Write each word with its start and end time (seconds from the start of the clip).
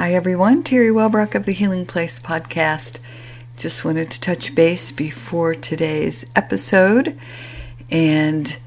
Hi, 0.00 0.14
everyone. 0.14 0.62
Terry 0.62 0.88
Wellbrock 0.88 1.34
of 1.34 1.44
the 1.44 1.52
Healing 1.52 1.84
Place 1.84 2.18
podcast. 2.18 3.00
Just 3.58 3.84
wanted 3.84 4.10
to 4.10 4.18
touch 4.18 4.54
base 4.54 4.90
before 4.90 5.54
today's 5.54 6.24
episode 6.34 7.20
and 7.90 8.58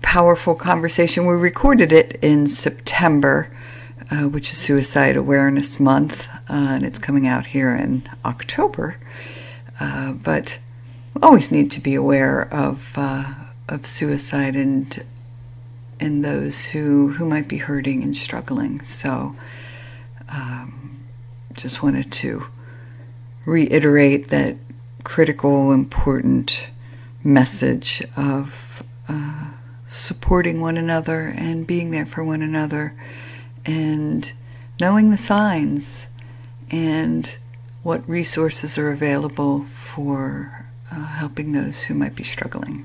powerful 0.00 0.54
conversation. 0.54 1.26
We 1.26 1.34
recorded 1.34 1.92
it 1.92 2.18
in 2.22 2.46
September, 2.46 3.54
uh, 4.10 4.30
which 4.30 4.50
is 4.50 4.56
Suicide 4.56 5.18
Awareness 5.18 5.78
Month, 5.78 6.26
uh, 6.30 6.42
and 6.48 6.86
it's 6.86 6.98
coming 6.98 7.26
out 7.26 7.44
here 7.44 7.76
in 7.76 8.08
October. 8.24 8.96
Uh, 9.78 10.14
but 10.14 10.58
always 11.22 11.50
need 11.50 11.70
to 11.72 11.82
be 11.82 11.94
aware 11.94 12.48
of 12.50 12.92
uh, 12.96 13.30
of 13.68 13.84
suicide 13.84 14.56
and 14.56 15.04
and 16.00 16.24
those 16.24 16.64
who 16.64 17.08
who 17.08 17.26
might 17.26 17.46
be 17.46 17.58
hurting 17.58 18.02
and 18.02 18.16
struggling. 18.16 18.80
So 18.80 19.36
um, 20.32 21.04
just 21.54 21.82
wanted 21.82 22.10
to 22.12 22.44
reiterate 23.44 24.28
that 24.28 24.56
critical, 25.04 25.72
important 25.72 26.68
message 27.24 28.02
of 28.16 28.82
uh, 29.08 29.46
supporting 29.88 30.60
one 30.60 30.76
another 30.76 31.32
and 31.36 31.66
being 31.66 31.90
there 31.90 32.06
for 32.06 32.24
one 32.24 32.42
another 32.42 32.94
and 33.64 34.32
knowing 34.80 35.10
the 35.10 35.18
signs 35.18 36.08
and 36.70 37.36
what 37.82 38.08
resources 38.08 38.78
are 38.78 38.90
available 38.90 39.64
for 39.64 40.66
uh, 40.90 41.06
helping 41.06 41.52
those 41.52 41.82
who 41.82 41.94
might 41.94 42.14
be 42.14 42.24
struggling. 42.24 42.84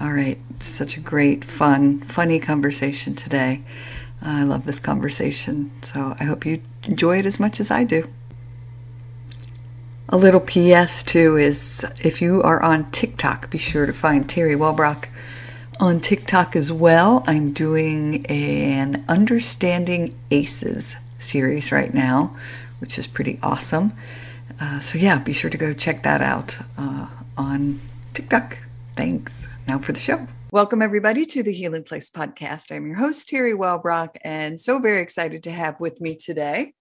All 0.00 0.12
right, 0.12 0.38
such 0.60 0.96
a 0.96 1.00
great, 1.00 1.44
fun, 1.44 2.00
funny 2.00 2.38
conversation 2.38 3.14
today. 3.14 3.62
I 4.22 4.44
love 4.44 4.64
this 4.64 4.80
conversation, 4.80 5.70
so 5.82 6.14
I 6.18 6.24
hope 6.24 6.46
you 6.46 6.62
enjoy 6.84 7.18
it 7.18 7.26
as 7.26 7.38
much 7.38 7.60
as 7.60 7.70
I 7.70 7.84
do. 7.84 8.08
A 10.08 10.16
little 10.16 10.40
PS 10.40 11.02
too 11.02 11.36
is 11.36 11.84
if 12.02 12.22
you 12.22 12.42
are 12.42 12.62
on 12.62 12.90
TikTok, 12.92 13.50
be 13.50 13.58
sure 13.58 13.86
to 13.86 13.92
find 13.92 14.28
Terry 14.28 14.54
Wellbrock 14.54 15.06
on 15.80 16.00
TikTok 16.00 16.56
as 16.56 16.72
well. 16.72 17.24
I'm 17.26 17.52
doing 17.52 18.24
an 18.26 19.04
Understanding 19.08 20.14
Aces 20.30 20.96
series 21.18 21.72
right 21.72 21.92
now, 21.92 22.36
which 22.80 22.98
is 22.98 23.06
pretty 23.06 23.38
awesome. 23.42 23.92
Uh, 24.60 24.78
so, 24.78 24.98
yeah, 24.98 25.18
be 25.18 25.32
sure 25.32 25.50
to 25.50 25.58
go 25.58 25.74
check 25.74 26.02
that 26.04 26.22
out 26.22 26.58
uh, 26.78 27.06
on 27.36 27.80
TikTok. 28.14 28.58
Thanks. 28.96 29.46
Now 29.68 29.78
for 29.78 29.92
the 29.92 29.98
show. 29.98 30.26
Welcome, 30.52 30.80
everybody, 30.80 31.26
to 31.26 31.42
the 31.42 31.52
Healing 31.52 31.82
Place 31.82 32.08
podcast. 32.08 32.70
I'm 32.70 32.86
your 32.86 32.94
host, 32.94 33.26
Terry 33.26 33.52
Wellbrock, 33.52 34.10
and 34.22 34.60
so 34.60 34.78
very 34.78 35.02
excited 35.02 35.42
to 35.42 35.50
have 35.50 35.80
with 35.80 36.00
me 36.00 36.14
today 36.14 36.72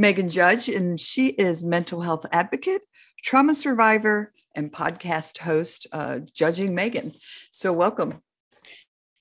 Meghan 0.00 0.30
Judge, 0.30 0.68
and 0.68 1.00
she 1.00 1.26
is 1.26 1.64
mental 1.64 2.00
health 2.00 2.24
advocate, 2.30 2.82
trauma 3.24 3.56
survivor, 3.56 4.32
and 4.54 4.70
podcast 4.70 5.36
host, 5.38 5.88
uh, 5.90 6.20
Judging 6.32 6.76
Meghan. 6.76 7.12
So, 7.50 7.72
welcome. 7.72 8.22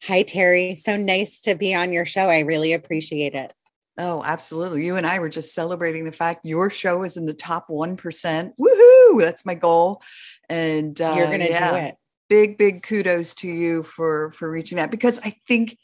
Hi, 0.03 0.21
Terry. 0.21 0.75
So 0.75 0.95
nice 0.95 1.41
to 1.41 1.55
be 1.55 1.73
on 1.73 1.91
your 1.91 2.05
show. 2.05 2.29
I 2.29 2.41
really 2.41 2.73
appreciate 2.73 3.33
it. 3.33 3.51
Oh, 3.97 4.21
absolutely. 4.23 4.85
You 4.85 4.97
and 4.97 5.07
I 5.07 5.17
were 5.17 5.27
just 5.27 5.55
celebrating 5.55 6.03
the 6.03 6.11
fact 6.11 6.45
your 6.45 6.69
show 6.69 7.01
is 7.01 7.17
in 7.17 7.25
the 7.25 7.33
top 7.33 7.67
1%. 7.67 8.51
Woohoo! 8.61 9.19
That's 9.19 9.43
my 9.43 9.55
goal. 9.55 10.03
And 10.49 11.01
uh, 11.01 11.15
you're 11.17 11.25
going 11.25 11.39
to 11.39 11.49
yeah. 11.49 11.71
do 11.71 11.77
it 11.87 11.95
big 12.29 12.57
big 12.57 12.83
kudos 12.83 13.33
to 13.35 13.47
you 13.47 13.83
for 13.83 14.31
for 14.31 14.49
reaching 14.49 14.75
that 14.75 14.91
because 14.91 15.19
i 15.23 15.35
think 15.47 15.77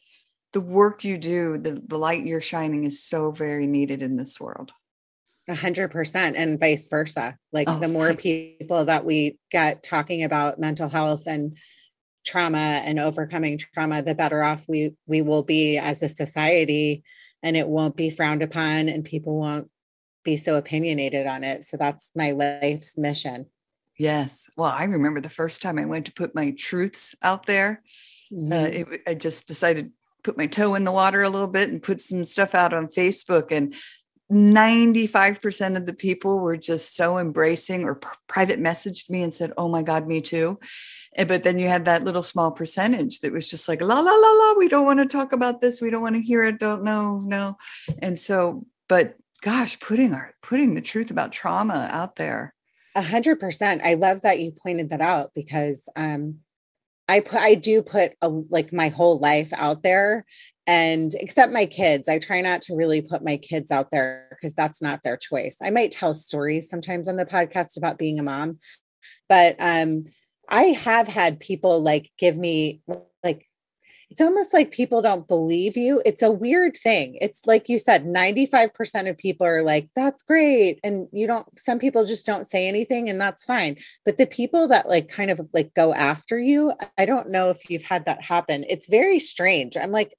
the 0.54 0.62
work 0.62 1.04
you 1.04 1.18
do 1.18 1.58
the, 1.58 1.82
the 1.88 1.98
light 1.98 2.26
you're 2.26 2.40
shining 2.40 2.86
is 2.86 3.04
so 3.04 3.32
very 3.32 3.68
needed 3.68 4.02
in 4.02 4.16
this 4.16 4.40
world. 4.40 4.72
A 5.50 5.56
hundred 5.56 5.92
percent 5.92 6.38
and 6.38 6.60
vice 6.60 6.88
versa. 6.88 7.38
Like 7.52 7.68
oh, 7.68 7.80
the 7.80 7.90
more 7.90 8.14
people 8.14 8.86
that 8.86 9.04
we 9.04 9.38
get 9.52 9.84
talking 9.84 10.24
about 10.24 10.60
mental 10.60 10.88
health 10.88 11.24
and 11.26 11.58
trauma 12.26 12.82
and 12.86 13.00
overcoming 13.00 13.58
trauma 13.58 14.02
the 14.02 14.16
better 14.16 14.42
off 14.42 14.64
we 14.70 14.94
we 15.06 15.22
will 15.22 15.44
be 15.44 15.78
as 15.78 16.02
a 16.02 16.08
society 16.08 17.04
and 17.42 17.58
it 17.58 17.68
won't 17.68 17.98
be 17.98 18.10
frowned 18.10 18.42
upon 18.42 18.88
and 18.88 19.04
people 19.04 19.38
won't 19.38 19.70
be 20.24 20.38
so 20.38 20.56
opinionated 20.56 21.28
on 21.28 21.44
it. 21.44 21.66
So 21.66 21.76
that's 21.76 22.10
my 22.16 22.32
life's 22.32 22.98
mission 22.98 23.48
Yes. 24.04 24.50
Well, 24.58 24.70
I 24.70 24.84
remember 24.84 25.22
the 25.22 25.30
first 25.30 25.62
time 25.62 25.80
I 25.80 25.86
went 25.86 26.08
to 26.08 26.12
put 26.12 26.36
my 26.36 26.52
truths 26.52 27.16
out 27.22 27.46
there. 27.46 27.82
Uh, 28.30 28.36
mm-hmm. 28.36 28.52
Uh, 28.52 28.94
it, 28.96 29.02
I 29.08 29.14
just 29.14 29.48
decided 29.48 29.86
to 29.86 29.92
put 30.24 30.38
my 30.38 30.46
toe 30.46 30.76
in 30.76 30.84
the 30.84 30.92
water 30.92 31.22
a 31.22 31.30
little 31.30 31.48
bit 31.48 31.70
and 31.70 31.82
put 31.82 32.02
some 32.02 32.26
stuff 32.26 32.54
out 32.54 32.74
on 32.74 32.88
Facebook. 32.88 33.54
And 33.54 33.74
95% 34.30 35.78
of 35.78 35.86
the 35.86 35.94
people 35.94 36.40
were 36.40 36.58
just 36.58 36.98
so 36.98 37.18
embracing 37.18 37.86
or 37.86 38.02
private 38.28 38.62
messaged 38.62 39.10
me 39.10 39.24
and 39.24 39.34
said, 39.34 39.54
Oh 39.58 39.70
my 39.70 39.84
God, 39.84 40.06
me 40.06 40.20
too. 40.20 40.60
But 41.16 41.44
then 41.44 41.58
you 41.58 41.70
had 41.70 41.86
that 41.86 42.04
little 42.04 42.24
small 42.24 42.52
percentage 42.52 43.22
that 43.22 43.32
was 43.32 43.48
just 43.48 43.70
like, 43.70 43.82
La, 43.82 44.02
la, 44.02 44.12
la, 44.12 44.32
la, 44.32 44.54
we 44.58 44.68
don't 44.68 44.86
want 44.86 45.00
to 45.00 45.06
talk 45.06 45.32
about 45.32 45.62
this. 45.62 45.80
We 45.80 45.90
don't 45.90 46.02
want 46.02 46.16
to 46.18 46.22
hear 46.22 46.44
it. 46.44 46.60
Don't 46.60 46.84
know, 46.84 47.22
no. 47.22 47.56
And 48.00 48.20
so, 48.20 48.66
but 48.90 49.16
gosh, 49.42 49.80
putting 49.80 50.14
our, 50.14 50.34
putting 50.42 50.74
the 50.74 50.82
truth 50.82 51.10
about 51.10 51.32
trauma 51.32 51.88
out 51.90 52.18
there 52.18 52.54
a 52.96 53.02
hundred 53.02 53.40
percent. 53.40 53.82
I 53.84 53.96
love 53.96 54.22
that 54.22 54.40
you 54.40 54.52
pointed 54.52 54.90
that 54.90 55.02
out 55.02 55.32
because 55.34 55.80
um, 55.96 56.40
I 57.08 57.20
put 57.20 57.40
I 57.40 57.56
do 57.56 57.82
put 57.82 58.14
a, 58.22 58.30
like 58.30 58.72
my 58.72 58.90
whole 58.90 59.20
life 59.20 59.50
out 59.54 59.84
there, 59.84 60.26
and 60.68 61.14
except 61.16 61.52
my 61.52 61.66
kids, 61.66 62.08
I 62.08 62.20
try 62.20 62.42
not 62.42 62.62
to 62.64 62.76
really 62.76 63.02
put 63.02 63.24
my 63.24 63.38
kids 63.38 63.72
out 63.72 63.90
there 63.92 64.28
because 64.30 64.54
that's 64.54 64.82
not 64.82 65.02
their 65.04 65.18
choice. 65.18 65.56
I 65.62 65.70
might 65.70 65.92
tell 65.92 66.14
stories 66.14 66.70
sometimes 66.70 67.08
on 67.08 67.18
the 67.18 67.26
podcast 67.26 67.78
about 67.78 67.98
being 67.98 68.20
a 68.20 68.24
mom, 68.24 68.60
but 69.28 69.56
um, 69.60 70.06
I 70.48 70.64
have 70.66 71.08
had 71.08 71.40
people 71.40 71.82
like 71.82 72.12
give 72.18 72.38
me 72.38 72.82
like 73.24 73.48
it's 74.14 74.22
almost 74.22 74.54
like 74.54 74.70
people 74.70 75.02
don't 75.02 75.28
believe 75.28 75.76
you. 75.76 76.00
It's 76.06 76.22
a 76.22 76.30
weird 76.30 76.78
thing. 76.78 77.18
It's 77.20 77.42
like 77.48 77.68
you 77.68 77.80
said, 77.80 78.06
95% 78.06 79.10
of 79.10 79.18
people 79.18 79.48
are 79.48 79.64
like, 79.64 79.90
that's 79.96 80.22
great. 80.22 80.80
And 80.84 81.08
you 81.12 81.26
don't, 81.26 81.48
some 81.60 81.80
people 81.80 82.06
just 82.06 82.24
don't 82.24 82.48
say 82.48 82.68
anything 82.68 83.10
and 83.10 83.20
that's 83.20 83.44
fine. 83.44 83.76
But 84.06 84.20
the 84.20 84.28
people 84.28 84.68
that 84.68 84.88
like 84.88 85.10
kind 85.10 85.32
of 85.32 85.42
like 85.52 85.74
go 85.74 85.96
after 85.96 86.38
you, 86.38 86.74
I 86.96 87.06
don't 87.06 87.32
know 87.32 87.50
if 87.50 87.68
you've 87.72 87.82
had 87.82 88.06
that 88.06 88.22
happen. 88.22 88.66
It's 88.70 88.86
very 88.86 89.18
strange. 89.18 89.78
I'm 89.78 89.92
like, 89.92 90.14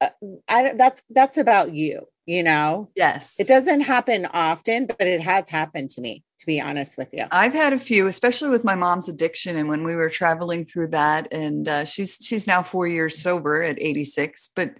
uh, 0.00 0.10
I, 0.46 0.74
that's, 0.74 1.02
that's 1.10 1.36
about 1.36 1.74
you, 1.74 2.06
you 2.26 2.44
know? 2.44 2.88
Yes. 2.94 3.34
It 3.36 3.48
doesn't 3.48 3.80
happen 3.80 4.28
often, 4.32 4.86
but 4.86 5.08
it 5.08 5.20
has 5.20 5.48
happened 5.48 5.90
to 5.90 6.00
me 6.00 6.22
to 6.44 6.46
be 6.46 6.60
honest 6.60 6.98
with 6.98 7.08
you. 7.14 7.24
I've 7.30 7.54
had 7.54 7.72
a 7.72 7.78
few, 7.78 8.06
especially 8.06 8.50
with 8.50 8.64
my 8.64 8.74
mom's 8.74 9.08
addiction, 9.08 9.56
and 9.56 9.66
when 9.66 9.82
we 9.82 9.94
were 9.94 10.10
traveling 10.10 10.66
through 10.66 10.88
that. 10.88 11.26
And 11.32 11.66
uh, 11.66 11.84
she's 11.86 12.18
she's 12.20 12.46
now 12.46 12.62
four 12.62 12.86
years 12.86 13.22
sober 13.22 13.62
at 13.62 13.80
86. 13.80 14.50
But 14.54 14.74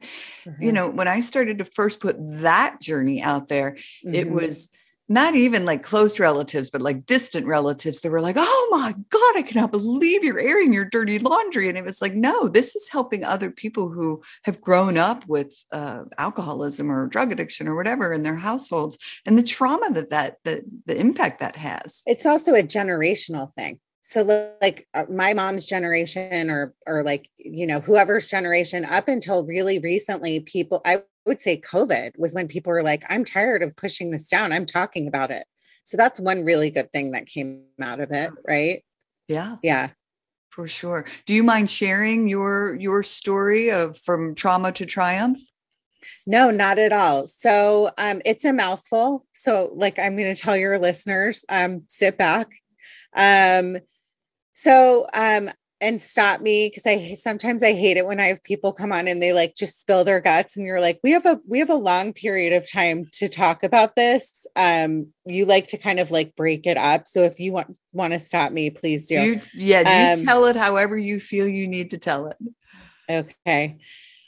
mm-hmm. 0.44 0.62
you 0.62 0.72
know, 0.72 0.88
when 0.88 1.08
I 1.08 1.20
started 1.20 1.58
to 1.58 1.64
first 1.64 2.00
put 2.00 2.16
that 2.42 2.82
journey 2.82 3.22
out 3.22 3.48
there, 3.48 3.78
mm-hmm. 4.04 4.14
it 4.14 4.30
was 4.30 4.68
not 5.08 5.34
even 5.34 5.64
like 5.64 5.82
close 5.82 6.18
relatives, 6.18 6.70
but 6.70 6.80
like 6.80 7.04
distant 7.04 7.46
relatives 7.46 8.00
that 8.00 8.10
were 8.10 8.20
like, 8.20 8.36
oh 8.38 8.68
my 8.70 8.94
God, 9.10 9.36
I 9.36 9.42
cannot 9.42 9.70
believe 9.70 10.24
you're 10.24 10.40
airing 10.40 10.72
your 10.72 10.86
dirty 10.86 11.18
laundry. 11.18 11.68
And 11.68 11.76
it 11.76 11.84
was 11.84 12.00
like, 12.00 12.14
no, 12.14 12.48
this 12.48 12.74
is 12.74 12.88
helping 12.88 13.22
other 13.22 13.50
people 13.50 13.90
who 13.90 14.22
have 14.44 14.60
grown 14.60 14.96
up 14.96 15.26
with 15.26 15.54
uh, 15.72 16.04
alcoholism 16.16 16.90
or 16.90 17.06
drug 17.06 17.32
addiction 17.32 17.68
or 17.68 17.76
whatever 17.76 18.12
in 18.12 18.22
their 18.22 18.36
households 18.36 18.96
and 19.26 19.38
the 19.38 19.42
trauma 19.42 19.92
that 19.92 20.08
that, 20.10 20.38
that 20.44 20.62
the 20.86 20.96
impact 20.96 21.40
that 21.40 21.56
has. 21.56 22.02
It's 22.06 22.24
also 22.24 22.54
a 22.54 22.62
generational 22.62 23.52
thing. 23.54 23.80
So 24.06 24.54
like 24.60 24.86
uh, 24.92 25.06
my 25.10 25.32
mom's 25.32 25.64
generation 25.66 26.50
or 26.50 26.74
or 26.86 27.02
like 27.02 27.28
you 27.38 27.66
know 27.66 27.80
whoever's 27.80 28.26
generation 28.26 28.84
up 28.84 29.08
until 29.08 29.44
really 29.44 29.78
recently 29.78 30.40
people 30.40 30.82
I 30.84 31.02
would 31.26 31.40
say 31.40 31.60
COVID 31.60 32.12
was 32.18 32.34
when 32.34 32.46
people 32.46 32.70
were 32.70 32.82
like, 32.82 33.02
I'm 33.08 33.24
tired 33.24 33.62
of 33.62 33.74
pushing 33.76 34.10
this 34.10 34.24
down. 34.24 34.52
I'm 34.52 34.66
talking 34.66 35.08
about 35.08 35.30
it. 35.30 35.46
So 35.84 35.96
that's 35.96 36.20
one 36.20 36.44
really 36.44 36.70
good 36.70 36.92
thing 36.92 37.12
that 37.12 37.26
came 37.26 37.62
out 37.80 38.00
of 38.00 38.10
it, 38.12 38.30
right? 38.46 38.84
Yeah. 39.26 39.56
Yeah. 39.62 39.88
For 40.50 40.68
sure. 40.68 41.06
Do 41.24 41.34
you 41.34 41.42
mind 41.42 41.68
sharing 41.70 42.28
your 42.28 42.74
your 42.76 43.02
story 43.02 43.70
of 43.70 43.98
from 43.98 44.34
trauma 44.34 44.70
to 44.72 44.86
triumph? 44.86 45.38
No, 46.26 46.50
not 46.50 46.78
at 46.78 46.92
all. 46.92 47.26
So 47.26 47.90
um, 47.96 48.20
it's 48.24 48.44
a 48.44 48.52
mouthful. 48.52 49.26
So, 49.32 49.72
like, 49.74 49.98
I'm 49.98 50.16
going 50.16 50.34
to 50.34 50.40
tell 50.40 50.56
your 50.56 50.78
listeners, 50.78 51.44
um, 51.48 51.84
sit 51.88 52.18
back. 52.18 52.48
Um, 53.16 53.78
so 54.54 55.06
um, 55.12 55.50
and 55.80 56.00
stop 56.00 56.40
me 56.40 56.68
because 56.68 56.86
I 56.86 57.16
sometimes 57.20 57.62
I 57.62 57.74
hate 57.74 57.98
it 57.98 58.06
when 58.06 58.20
I 58.20 58.28
have 58.28 58.42
people 58.42 58.72
come 58.72 58.92
on 58.92 59.06
and 59.06 59.22
they 59.22 59.32
like 59.32 59.54
just 59.54 59.80
spill 59.80 60.04
their 60.04 60.20
guts 60.20 60.56
and 60.56 60.64
you're 60.64 60.80
like 60.80 60.98
we 61.02 61.10
have 61.10 61.26
a 61.26 61.38
we 61.46 61.58
have 61.58 61.70
a 61.70 61.74
long 61.74 62.14
period 62.14 62.54
of 62.54 62.70
time 62.70 63.06
to 63.14 63.28
talk 63.28 63.62
about 63.62 63.94
this. 63.96 64.30
Um 64.56 65.08
you 65.26 65.44
like 65.44 65.66
to 65.68 65.76
kind 65.76 66.00
of 66.00 66.10
like 66.10 66.34
break 66.36 66.66
it 66.66 66.78
up. 66.78 67.06
So 67.06 67.24
if 67.24 67.38
you 67.38 67.52
want 67.52 67.76
want 67.92 68.14
to 68.14 68.18
stop 68.18 68.52
me 68.52 68.70
please 68.70 69.08
do. 69.08 69.14
You, 69.14 69.40
yeah 69.52 69.80
you 69.80 70.20
um, 70.20 70.24
tell 70.24 70.46
it 70.46 70.56
however 70.56 70.96
you 70.96 71.20
feel 71.20 71.46
you 71.46 71.68
need 71.68 71.90
to 71.90 71.98
tell 71.98 72.28
it. 72.28 72.36
Okay 73.10 73.78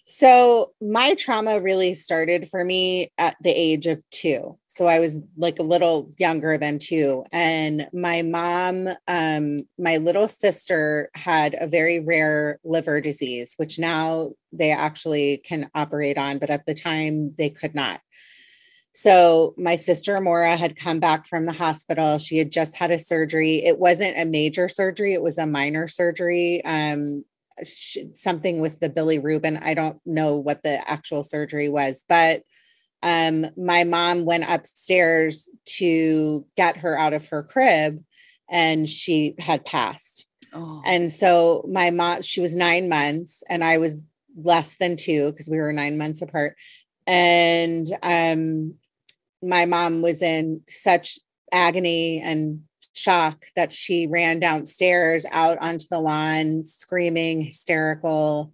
So 0.08 0.72
my 0.80 1.14
trauma 1.14 1.60
really 1.60 1.94
started 1.94 2.48
for 2.48 2.64
me 2.64 3.10
at 3.18 3.36
the 3.42 3.50
age 3.50 3.88
of 3.88 4.00
two. 4.10 4.56
So 4.68 4.86
I 4.86 5.00
was 5.00 5.16
like 5.36 5.58
a 5.58 5.64
little 5.64 6.12
younger 6.16 6.56
than 6.56 6.78
two. 6.78 7.24
And 7.32 7.88
my 7.92 8.22
mom, 8.22 8.88
um, 9.08 9.64
my 9.78 9.96
little 9.96 10.28
sister 10.28 11.10
had 11.14 11.56
a 11.58 11.66
very 11.66 11.98
rare 11.98 12.60
liver 12.62 13.00
disease, 13.00 13.54
which 13.56 13.80
now 13.80 14.30
they 14.52 14.70
actually 14.70 15.38
can 15.38 15.68
operate 15.74 16.18
on, 16.18 16.38
but 16.38 16.50
at 16.50 16.66
the 16.66 16.74
time 16.74 17.34
they 17.36 17.50
could 17.50 17.74
not. 17.74 18.00
So 18.94 19.54
my 19.58 19.76
sister 19.76 20.18
Mora 20.20 20.56
had 20.56 20.76
come 20.76 21.00
back 21.00 21.26
from 21.26 21.46
the 21.46 21.52
hospital. 21.52 22.18
She 22.18 22.38
had 22.38 22.52
just 22.52 22.76
had 22.76 22.92
a 22.92 22.98
surgery. 22.98 23.64
It 23.64 23.78
wasn't 23.78 24.16
a 24.16 24.24
major 24.24 24.68
surgery, 24.68 25.14
it 25.14 25.22
was 25.22 25.36
a 25.36 25.46
minor 25.46 25.88
surgery. 25.88 26.64
Um, 26.64 27.24
something 28.14 28.60
with 28.60 28.80
the 28.80 28.90
bilirubin. 28.90 29.60
I 29.62 29.74
don't 29.74 29.98
know 30.04 30.36
what 30.36 30.62
the 30.62 30.88
actual 30.88 31.22
surgery 31.22 31.68
was, 31.68 32.02
but 32.08 32.42
um, 33.02 33.46
my 33.56 33.84
mom 33.84 34.24
went 34.24 34.44
upstairs 34.48 35.48
to 35.76 36.46
get 36.56 36.78
her 36.78 36.98
out 36.98 37.12
of 37.12 37.26
her 37.26 37.42
crib 37.42 38.02
and 38.50 38.88
she 38.88 39.34
had 39.38 39.64
passed. 39.64 40.26
Oh. 40.52 40.82
And 40.84 41.12
so 41.12 41.64
my 41.70 41.90
mom, 41.90 42.22
she 42.22 42.40
was 42.40 42.54
nine 42.54 42.88
months 42.88 43.42
and 43.48 43.62
I 43.62 43.78
was 43.78 43.96
less 44.36 44.76
than 44.78 44.96
two 44.96 45.30
because 45.30 45.48
we 45.48 45.58
were 45.58 45.72
nine 45.72 45.98
months 45.98 46.22
apart. 46.22 46.56
And 47.06 47.86
um, 48.02 48.74
my 49.42 49.66
mom 49.66 50.02
was 50.02 50.22
in 50.22 50.62
such 50.68 51.18
agony 51.52 52.20
and 52.20 52.62
shock 52.96 53.44
that 53.56 53.72
she 53.72 54.06
ran 54.06 54.40
downstairs 54.40 55.24
out 55.30 55.58
onto 55.60 55.86
the 55.90 56.00
lawn 56.00 56.64
screaming 56.64 57.42
hysterical. 57.42 58.52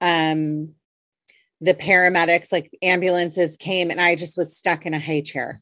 Um 0.00 0.74
the 1.60 1.74
paramedics 1.74 2.52
like 2.52 2.70
ambulances 2.80 3.56
came 3.58 3.90
and 3.90 4.00
i 4.00 4.14
just 4.14 4.38
was 4.38 4.56
stuck 4.56 4.86
in 4.86 4.94
a 4.94 5.00
high 5.00 5.20
chair. 5.20 5.60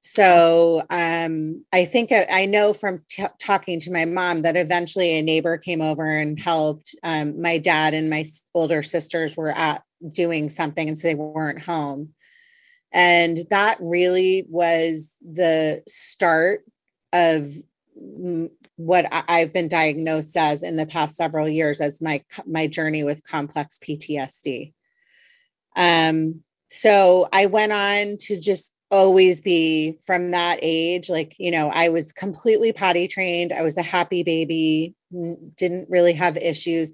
So 0.00 0.82
um 0.90 1.64
i 1.72 1.84
think 1.84 2.10
I, 2.12 2.26
I 2.30 2.46
know 2.46 2.72
from 2.72 3.02
t- 3.08 3.24
talking 3.38 3.80
to 3.80 3.92
my 3.92 4.04
mom 4.04 4.42
that 4.42 4.56
eventually 4.56 5.18
a 5.18 5.22
neighbor 5.22 5.58
came 5.58 5.80
over 5.80 6.08
and 6.08 6.38
helped. 6.38 6.94
Um, 7.02 7.40
my 7.40 7.58
dad 7.58 7.94
and 7.94 8.10
my 8.10 8.24
older 8.54 8.82
sisters 8.82 9.36
were 9.36 9.50
at 9.50 9.82
doing 10.10 10.50
something 10.50 10.88
and 10.88 10.98
so 10.98 11.08
they 11.08 11.14
weren't 11.14 11.62
home. 11.62 12.14
And 12.92 13.46
that 13.50 13.78
really 13.80 14.46
was 14.48 15.12
the 15.20 15.82
start 15.86 16.64
of 17.12 17.52
what 18.76 19.06
I've 19.10 19.52
been 19.52 19.68
diagnosed 19.68 20.36
as 20.36 20.62
in 20.62 20.76
the 20.76 20.86
past 20.86 21.16
several 21.16 21.48
years 21.48 21.80
as 21.80 22.00
my 22.00 22.22
my 22.46 22.66
journey 22.66 23.04
with 23.04 23.24
complex 23.24 23.78
PTSD. 23.78 24.72
Um, 25.76 26.42
so 26.68 27.28
I 27.32 27.46
went 27.46 27.72
on 27.72 28.16
to 28.22 28.40
just 28.40 28.72
always 28.90 29.40
be 29.40 29.98
from 30.04 30.32
that 30.32 30.58
age 30.62 31.08
like 31.08 31.36
you 31.38 31.50
know 31.50 31.70
i 31.70 31.88
was 31.88 32.12
completely 32.12 32.72
potty 32.72 33.06
trained 33.06 33.52
i 33.52 33.62
was 33.62 33.76
a 33.76 33.82
happy 33.82 34.24
baby 34.24 34.94
didn't 35.56 35.88
really 35.88 36.12
have 36.12 36.36
issues 36.36 36.90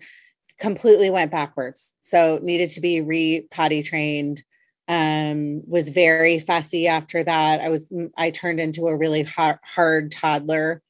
completely 0.58 1.08
went 1.08 1.30
backwards 1.30 1.94
so 2.02 2.38
needed 2.42 2.68
to 2.68 2.82
be 2.82 3.00
re 3.00 3.46
potty 3.50 3.82
trained 3.82 4.42
um, 4.88 5.62
was 5.66 5.88
very 5.88 6.38
fussy 6.38 6.86
after 6.86 7.22
that. 7.24 7.60
I 7.60 7.68
was 7.68 7.86
I 8.16 8.30
turned 8.30 8.60
into 8.60 8.86
a 8.86 8.96
really 8.96 9.22
hard, 9.22 9.58
hard 9.62 10.12
toddler. 10.12 10.82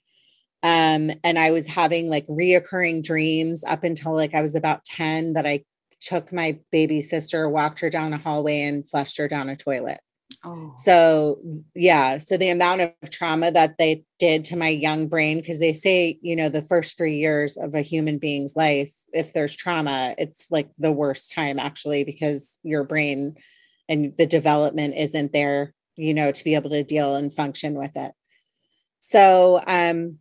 Um, 0.63 1.13
and 1.23 1.39
I 1.39 1.51
was 1.53 1.67
having 1.67 2.09
like 2.09 2.27
reoccurring 2.27 3.05
dreams 3.05 3.63
up 3.67 3.85
until 3.85 4.15
like 4.15 4.35
I 4.35 4.43
was 4.43 4.55
about 4.55 4.85
10 4.85 5.35
that 5.35 5.47
I 5.47 5.65
took 6.01 6.33
my 6.33 6.59
baby 6.73 7.03
sister, 7.03 7.49
walked 7.49 7.81
her 7.81 7.91
down 7.91 8.13
a 8.13 8.19
hallway 8.19 8.63
and 8.63 8.89
flushed 8.89 9.17
her 9.19 9.29
down 9.29 9.49
a 9.49 9.57
toilet. 9.57 10.01
Oh. 10.45 10.75
So 10.79 11.41
yeah, 11.75 12.19
so 12.19 12.37
the 12.37 12.51
amount 12.51 12.81
of 12.81 13.11
trauma 13.11 13.51
that 13.53 13.77
they 13.79 14.05
did 14.19 14.45
to 14.47 14.57
my 14.57 14.69
young 14.69 15.09
brain, 15.09 15.41
because 15.41 15.59
they 15.59 15.73
say, 15.73 16.19
you 16.21 16.37
know, 16.37 16.49
the 16.49 16.63
first 16.63 16.97
three 16.97 17.17
years 17.17 17.57
of 17.57 17.75
a 17.75 17.83
human 17.83 18.19
being's 18.19 18.57
life, 18.57 18.93
if 19.13 19.33
there's 19.33 19.55
trauma, 19.55 20.15
it's 20.19 20.45
like 20.51 20.69
the 20.79 20.93
worst 20.93 21.33
time 21.33 21.59
actually, 21.59 22.05
because 22.05 22.59
your 22.63 22.85
brain 22.85 23.37
and 23.89 24.17
the 24.17 24.27
development 24.27 24.95
isn't 24.97 25.33
there, 25.33 25.75
you 25.97 26.15
know, 26.15 26.33
to 26.33 26.45
be 26.45 26.55
able 26.55 26.71
to 26.71 26.83
deal 26.83 27.15
and 27.15 27.33
function 27.33 27.75
with 27.75 27.97
it. 27.97 28.13
So 29.01 29.63
um 29.67 30.19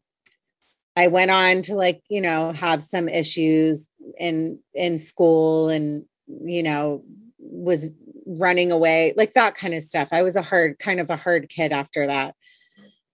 I 0.98 1.08
went 1.08 1.32
on 1.32 1.62
to 1.64 1.76
like, 1.76 2.02
you 2.10 2.22
know, 2.22 2.54
have 2.54 2.84
some 2.84 3.10
issues 3.10 3.88
in 4.18 4.60
in 4.74 5.00
school 5.00 5.70
and 5.70 6.06
you 6.28 6.64
know, 6.64 7.04
was 7.40 7.90
running 8.26 8.72
away, 8.72 9.14
like 9.16 9.34
that 9.34 9.56
kind 9.56 9.74
of 9.74 9.84
stuff. 9.84 10.10
I 10.12 10.24
was 10.24 10.36
a 10.36 10.42
hard 10.42 10.80
kind 10.80 11.00
of 11.00 11.10
a 11.10 11.16
hard 11.16 11.50
kid 11.50 11.72
after 11.72 12.08
that. 12.08 12.36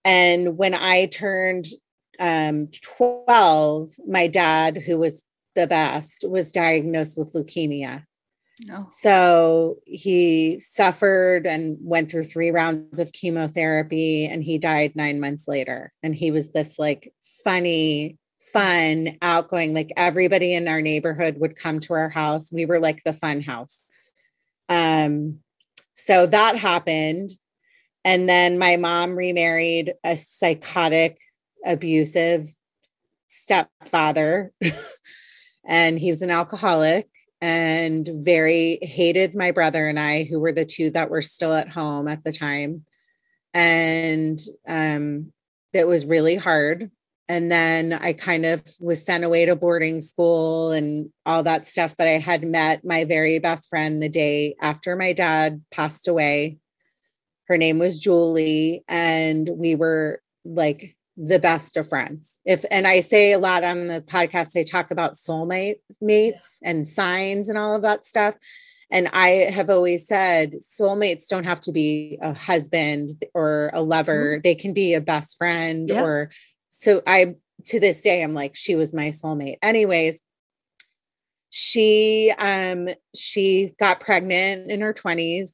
And 0.04 0.56
when 0.56 0.74
I 0.74 1.06
turned 1.06 1.66
um 2.20 2.68
12, 2.82 3.92
my 4.06 4.26
dad 4.28 4.76
who 4.76 4.98
was 4.98 5.22
the 5.54 5.66
best 5.66 6.24
was 6.26 6.52
diagnosed 6.52 7.18
with 7.18 7.32
leukemia 7.32 8.04
no. 8.60 8.86
So 9.00 9.78
he 9.86 10.60
suffered 10.60 11.46
and 11.46 11.78
went 11.80 12.10
through 12.10 12.24
three 12.24 12.50
rounds 12.50 13.00
of 13.00 13.12
chemotherapy 13.12 14.26
and 14.26 14.44
he 14.44 14.58
died 14.58 14.94
nine 14.94 15.20
months 15.20 15.48
later. 15.48 15.92
And 16.02 16.14
he 16.14 16.30
was 16.30 16.50
this 16.50 16.78
like 16.78 17.12
funny, 17.44 18.18
fun, 18.52 19.16
outgoing, 19.22 19.74
like 19.74 19.92
everybody 19.96 20.54
in 20.54 20.68
our 20.68 20.82
neighborhood 20.82 21.38
would 21.38 21.56
come 21.56 21.80
to 21.80 21.94
our 21.94 22.10
house. 22.10 22.52
We 22.52 22.66
were 22.66 22.78
like 22.78 23.02
the 23.04 23.14
fun 23.14 23.40
house. 23.40 23.78
Um, 24.68 25.38
so 25.94 26.26
that 26.26 26.56
happened. 26.56 27.32
And 28.04 28.28
then 28.28 28.58
my 28.58 28.76
mom 28.76 29.16
remarried 29.16 29.94
a 30.04 30.16
psychotic, 30.16 31.18
abusive 31.64 32.48
stepfather. 33.28 34.52
and 35.64 35.98
he 35.98 36.10
was 36.10 36.22
an 36.22 36.30
alcoholic 36.30 37.08
and 37.42 38.08
very 38.14 38.78
hated 38.82 39.34
my 39.34 39.50
brother 39.50 39.88
and 39.88 39.98
I, 39.98 40.22
who 40.22 40.38
were 40.38 40.52
the 40.52 40.64
two 40.64 40.90
that 40.90 41.10
were 41.10 41.22
still 41.22 41.52
at 41.52 41.68
home 41.68 42.06
at 42.06 42.22
the 42.22 42.32
time. 42.32 42.84
And 43.52 44.40
um, 44.66 45.32
it 45.72 45.86
was 45.86 46.06
really 46.06 46.36
hard. 46.36 46.90
And 47.28 47.50
then 47.50 47.94
I 47.94 48.12
kind 48.12 48.46
of 48.46 48.62
was 48.78 49.02
sent 49.02 49.24
away 49.24 49.44
to 49.46 49.56
boarding 49.56 50.00
school 50.00 50.70
and 50.70 51.10
all 51.26 51.42
that 51.42 51.66
stuff. 51.66 51.96
But 51.98 52.06
I 52.06 52.18
had 52.18 52.44
met 52.44 52.84
my 52.84 53.04
very 53.04 53.40
best 53.40 53.68
friend 53.68 54.00
the 54.00 54.08
day 54.08 54.54
after 54.60 54.94
my 54.94 55.12
dad 55.12 55.62
passed 55.72 56.06
away. 56.06 56.58
Her 57.48 57.58
name 57.58 57.80
was 57.80 57.98
Julie. 57.98 58.84
And 58.86 59.50
we 59.52 59.74
were 59.74 60.22
like 60.44 60.94
the 61.24 61.38
best 61.38 61.76
of 61.76 61.88
friends. 61.88 62.32
If 62.44 62.64
and 62.68 62.86
I 62.86 63.00
say 63.00 63.32
a 63.32 63.38
lot 63.38 63.62
on 63.62 63.86
the 63.86 64.00
podcast, 64.00 64.56
I 64.56 64.64
talk 64.64 64.90
about 64.90 65.14
soulmate 65.14 65.76
mates 66.00 66.44
and 66.62 66.86
signs 66.86 67.48
and 67.48 67.56
all 67.56 67.76
of 67.76 67.82
that 67.82 68.04
stuff. 68.06 68.34
And 68.90 69.08
I 69.12 69.50
have 69.50 69.70
always 69.70 70.06
said 70.06 70.56
soulmates 70.78 71.28
don't 71.28 71.44
have 71.44 71.60
to 71.62 71.72
be 71.72 72.18
a 72.20 72.34
husband 72.34 73.24
or 73.34 73.70
a 73.72 73.82
lover. 73.82 74.34
Mm-hmm. 74.34 74.40
They 74.42 74.56
can 74.56 74.74
be 74.74 74.94
a 74.94 75.00
best 75.00 75.38
friend 75.38 75.88
yeah. 75.88 76.02
or 76.02 76.30
so 76.70 77.02
I 77.06 77.36
to 77.66 77.78
this 77.78 78.00
day 78.00 78.24
I'm 78.24 78.34
like 78.34 78.56
she 78.56 78.74
was 78.74 78.92
my 78.92 79.10
soulmate. 79.10 79.58
Anyways, 79.62 80.20
she 81.50 82.34
um 82.36 82.88
she 83.14 83.74
got 83.78 84.00
pregnant 84.00 84.72
in 84.72 84.80
her 84.80 84.92
20s 84.92 85.52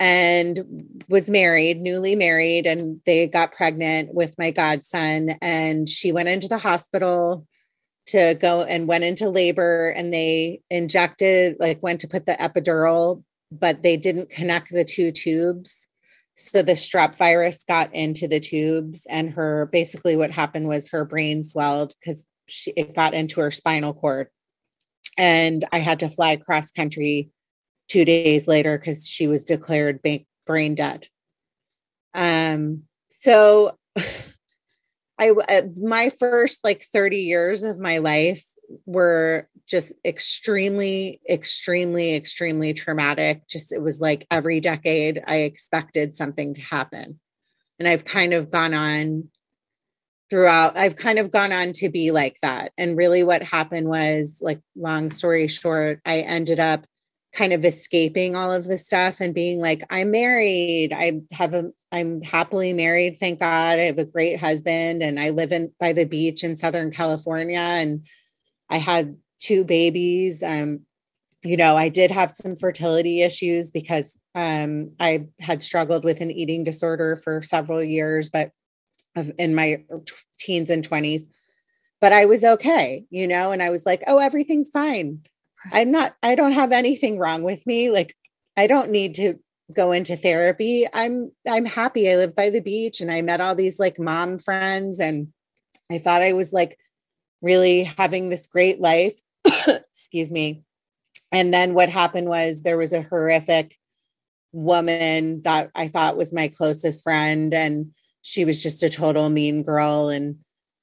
and 0.00 1.02
was 1.08 1.28
married, 1.28 1.80
newly 1.80 2.16
married, 2.16 2.66
and 2.66 3.00
they 3.06 3.26
got 3.26 3.52
pregnant 3.52 4.12
with 4.12 4.34
my 4.38 4.50
godson. 4.50 5.30
And 5.40 5.88
she 5.88 6.12
went 6.12 6.28
into 6.28 6.48
the 6.48 6.58
hospital 6.58 7.46
to 8.06 8.34
go 8.34 8.62
and 8.62 8.88
went 8.88 9.04
into 9.04 9.30
labor, 9.30 9.90
and 9.90 10.12
they 10.12 10.60
injected, 10.70 11.56
like, 11.58 11.82
went 11.82 12.00
to 12.00 12.08
put 12.08 12.26
the 12.26 12.34
epidural, 12.34 13.22
but 13.50 13.82
they 13.82 13.96
didn't 13.96 14.30
connect 14.30 14.70
the 14.70 14.84
two 14.84 15.10
tubes. 15.10 15.74
So 16.36 16.62
the 16.62 16.72
strep 16.72 17.16
virus 17.16 17.58
got 17.68 17.94
into 17.94 18.26
the 18.26 18.40
tubes, 18.40 19.06
and 19.08 19.30
her 19.30 19.66
basically 19.72 20.16
what 20.16 20.32
happened 20.32 20.66
was 20.66 20.88
her 20.88 21.04
brain 21.04 21.44
swelled 21.44 21.94
because 22.00 22.26
it 22.66 22.94
got 22.94 23.14
into 23.14 23.40
her 23.40 23.50
spinal 23.50 23.94
cord. 23.94 24.28
And 25.16 25.64
I 25.72 25.78
had 25.78 26.00
to 26.00 26.10
fly 26.10 26.36
cross 26.36 26.72
country 26.72 27.30
two 27.88 28.04
days 28.04 28.46
later 28.46 28.78
because 28.78 29.06
she 29.06 29.26
was 29.26 29.44
declared 29.44 30.00
brain 30.46 30.74
dead. 30.74 31.06
Um, 32.14 32.84
so 33.20 33.78
I 35.18 35.30
uh, 35.30 35.62
my 35.76 36.10
first 36.18 36.60
like 36.64 36.86
30 36.92 37.18
years 37.18 37.62
of 37.62 37.78
my 37.78 37.98
life 37.98 38.44
were 38.86 39.48
just 39.66 39.92
extremely 40.04 41.20
extremely 41.28 42.14
extremely 42.14 42.74
traumatic. 42.74 43.46
Just 43.48 43.72
it 43.72 43.80
was 43.80 44.00
like 44.00 44.26
every 44.30 44.60
decade 44.60 45.22
i 45.26 45.36
expected 45.36 46.16
something 46.16 46.54
to 46.54 46.60
happen. 46.60 47.20
And 47.78 47.88
i've 47.88 48.04
kind 48.04 48.34
of 48.34 48.50
gone 48.50 48.74
on 48.74 49.28
throughout 50.30 50.76
i've 50.76 50.96
kind 50.96 51.18
of 51.18 51.30
gone 51.30 51.52
on 51.52 51.72
to 51.74 51.88
be 51.88 52.10
like 52.10 52.36
that. 52.42 52.72
And 52.76 52.96
really 52.96 53.22
what 53.22 53.42
happened 53.42 53.88
was 53.88 54.30
like 54.40 54.60
long 54.74 55.10
story 55.10 55.46
short 55.46 56.00
i 56.04 56.20
ended 56.20 56.58
up 56.58 56.86
kind 57.34 57.52
of 57.52 57.64
escaping 57.64 58.36
all 58.36 58.52
of 58.52 58.64
this 58.64 58.86
stuff 58.86 59.20
and 59.20 59.34
being 59.34 59.60
like 59.60 59.82
i'm 59.90 60.10
married. 60.10 60.92
I 60.92 61.22
have 61.32 61.52
a 61.54 61.70
i'm 61.92 62.22
happily 62.22 62.72
married 62.72 63.18
thank 63.18 63.40
god. 63.40 63.78
I 63.78 63.84
have 63.84 63.98
a 63.98 64.04
great 64.04 64.38
husband 64.38 65.02
and 65.02 65.18
i 65.18 65.30
live 65.30 65.52
in 65.52 65.72
by 65.80 65.92
the 65.92 66.04
beach 66.04 66.44
in 66.44 66.56
southern 66.56 66.90
california 66.92 67.58
and 67.58 68.06
i 68.70 68.78
had 68.78 69.16
two 69.40 69.64
babies. 69.64 70.42
Um 70.42 70.80
you 71.42 71.56
know 71.56 71.76
i 71.76 71.88
did 71.88 72.10
have 72.10 72.32
some 72.40 72.56
fertility 72.56 73.22
issues 73.22 73.70
because 73.70 74.16
um 74.34 74.90
i 74.98 75.26
had 75.40 75.62
struggled 75.62 76.04
with 76.04 76.20
an 76.20 76.30
eating 76.30 76.64
disorder 76.64 77.16
for 77.16 77.42
several 77.42 77.82
years 77.82 78.28
but 78.28 78.50
in 79.38 79.54
my 79.54 79.84
teens 80.38 80.70
and 80.70 80.88
20s 80.88 81.22
but 82.00 82.12
i 82.12 82.24
was 82.24 82.42
okay 82.42 83.04
you 83.10 83.28
know 83.28 83.52
and 83.52 83.62
i 83.62 83.70
was 83.70 83.84
like 83.84 84.02
oh 84.06 84.18
everything's 84.18 84.70
fine 84.70 85.20
I'm 85.72 85.90
not, 85.90 86.14
I 86.22 86.34
don't 86.34 86.52
have 86.52 86.72
anything 86.72 87.18
wrong 87.18 87.42
with 87.42 87.66
me. 87.66 87.90
Like, 87.90 88.16
I 88.56 88.66
don't 88.66 88.90
need 88.90 89.14
to 89.16 89.38
go 89.72 89.92
into 89.92 90.16
therapy. 90.16 90.86
I'm, 90.92 91.32
I'm 91.48 91.64
happy. 91.64 92.10
I 92.10 92.16
live 92.16 92.36
by 92.36 92.50
the 92.50 92.60
beach 92.60 93.00
and 93.00 93.10
I 93.10 93.22
met 93.22 93.40
all 93.40 93.54
these 93.54 93.78
like 93.78 93.98
mom 93.98 94.38
friends 94.38 95.00
and 95.00 95.28
I 95.90 95.98
thought 95.98 96.22
I 96.22 96.34
was 96.34 96.52
like 96.52 96.78
really 97.42 97.84
having 97.84 98.28
this 98.28 98.46
great 98.46 98.80
life. 98.80 99.18
Excuse 99.94 100.30
me. 100.30 100.62
And 101.32 101.52
then 101.52 101.74
what 101.74 101.88
happened 101.88 102.28
was 102.28 102.62
there 102.62 102.78
was 102.78 102.92
a 102.92 103.02
horrific 103.02 103.76
woman 104.52 105.42
that 105.42 105.70
I 105.74 105.88
thought 105.88 106.16
was 106.16 106.32
my 106.32 106.48
closest 106.48 107.02
friend 107.02 107.52
and 107.52 107.92
she 108.22 108.44
was 108.44 108.62
just 108.62 108.82
a 108.82 108.88
total 108.88 109.28
mean 109.28 109.62
girl 109.62 110.08
and 110.08 110.36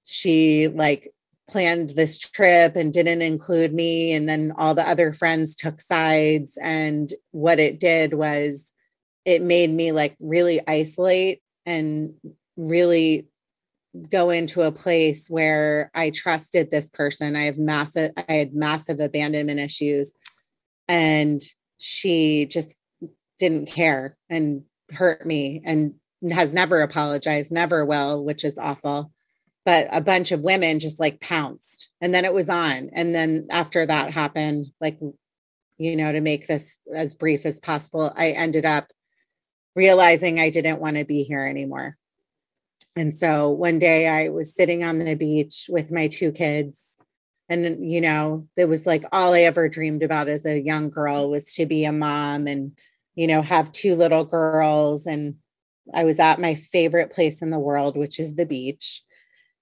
she 0.04 0.68
like 0.68 1.12
planned 1.52 1.92
this 1.92 2.18
trip 2.18 2.76
and 2.76 2.94
didn't 2.94 3.22
include 3.22 3.74
me 3.74 4.14
and 4.14 4.28
then 4.28 4.54
all 4.58 4.74
the 4.74 4.88
other 4.88 5.12
friends 5.12 5.56
took 5.56 5.82
sides 5.82 6.58
and 6.62 7.14
what 7.32 7.60
it 7.60 7.80
did 7.80 8.14
was 8.14 8.72
it 9.26 9.42
made 9.42 9.70
me 9.70 9.92
like 9.92 10.16
really 10.20 10.62
isolate 10.66 11.42
and 11.66 12.14
really 12.56 13.28
go 14.10 14.30
into 14.30 14.62
a 14.62 14.72
place 14.72 15.30
where 15.30 15.92
I 15.94 16.12
trusted 16.12 16.72
this 16.72 16.90
person. 16.90 17.36
I 17.36 17.44
have 17.44 17.58
massive 17.58 18.12
I 18.16 18.32
had 18.32 18.56
massive 18.56 19.02
abandonment 19.02 19.60
issues 19.60 20.12
and 20.88 21.42
she 21.78 22.46
just 22.46 22.76
didn't 23.38 23.68
care 23.68 24.18
and 24.30 24.64
hurt 24.92 25.26
me 25.26 25.62
and 25.66 25.96
has 26.32 26.54
never 26.54 26.82
apologized, 26.82 27.52
never 27.52 27.84
will, 27.86 28.24
which 28.24 28.46
is 28.46 28.58
awful 28.58 29.12
but 29.66 29.88
a 29.92 30.02
bunch 30.02 30.32
of 30.32 30.42
women 30.42 30.80
just 30.80 31.00
like 31.00 31.20
pounced 31.20 31.90
and 32.02 32.14
then 32.14 32.26
it 32.26 32.34
was 32.34 32.50
on 32.50 32.90
and 32.94 33.14
then 33.14 33.48
after 33.50 33.86
that 33.86 34.12
happened 34.12 34.68
like 34.80 35.00
you 35.78 35.96
know 35.96 36.12
to 36.12 36.22
make 36.22 36.48
this 36.48 36.76
as 36.94 37.14
brief 37.14 37.46
as 37.46 37.60
possible 37.60 38.12
i 38.16 38.32
ended 38.32 38.66
up 38.66 38.92
realizing 39.76 40.40
i 40.40 40.50
didn't 40.50 40.82
want 40.82 40.98
to 40.98 41.06
be 41.06 41.24
here 41.24 41.46
anymore. 41.46 41.96
And 42.96 43.16
so 43.16 43.52
one 43.52 43.80
day 43.80 44.08
i 44.08 44.30
was 44.30 44.54
sitting 44.54 44.84
on 44.84 45.00
the 45.00 45.16
beach 45.16 45.68
with 45.70 45.92
my 45.92 46.08
two 46.08 46.32
kids 46.32 46.78
and 47.52 47.92
you 47.92 48.02
know 48.02 48.48
it 48.56 48.66
was 48.66 48.86
like 48.86 49.04
all 49.12 49.34
i 49.34 49.42
ever 49.42 49.68
dreamed 49.68 50.04
about 50.04 50.30
as 50.30 50.46
a 50.46 50.60
young 50.60 50.90
girl 50.90 51.30
was 51.30 51.54
to 51.54 51.66
be 51.66 51.86
a 51.86 51.92
mom 51.92 52.48
and 52.48 52.78
you 53.16 53.28
know 53.28 53.42
have 53.42 53.72
two 53.72 53.96
little 53.96 54.24
girls 54.24 55.06
and 55.06 55.36
i 55.94 56.04
was 56.04 56.18
at 56.20 56.40
my 56.40 56.56
favorite 56.56 57.12
place 57.12 57.42
in 57.42 57.50
the 57.50 57.60
world 57.60 57.98
which 57.98 58.20
is 58.20 58.34
the 58.36 58.46
beach 58.46 59.04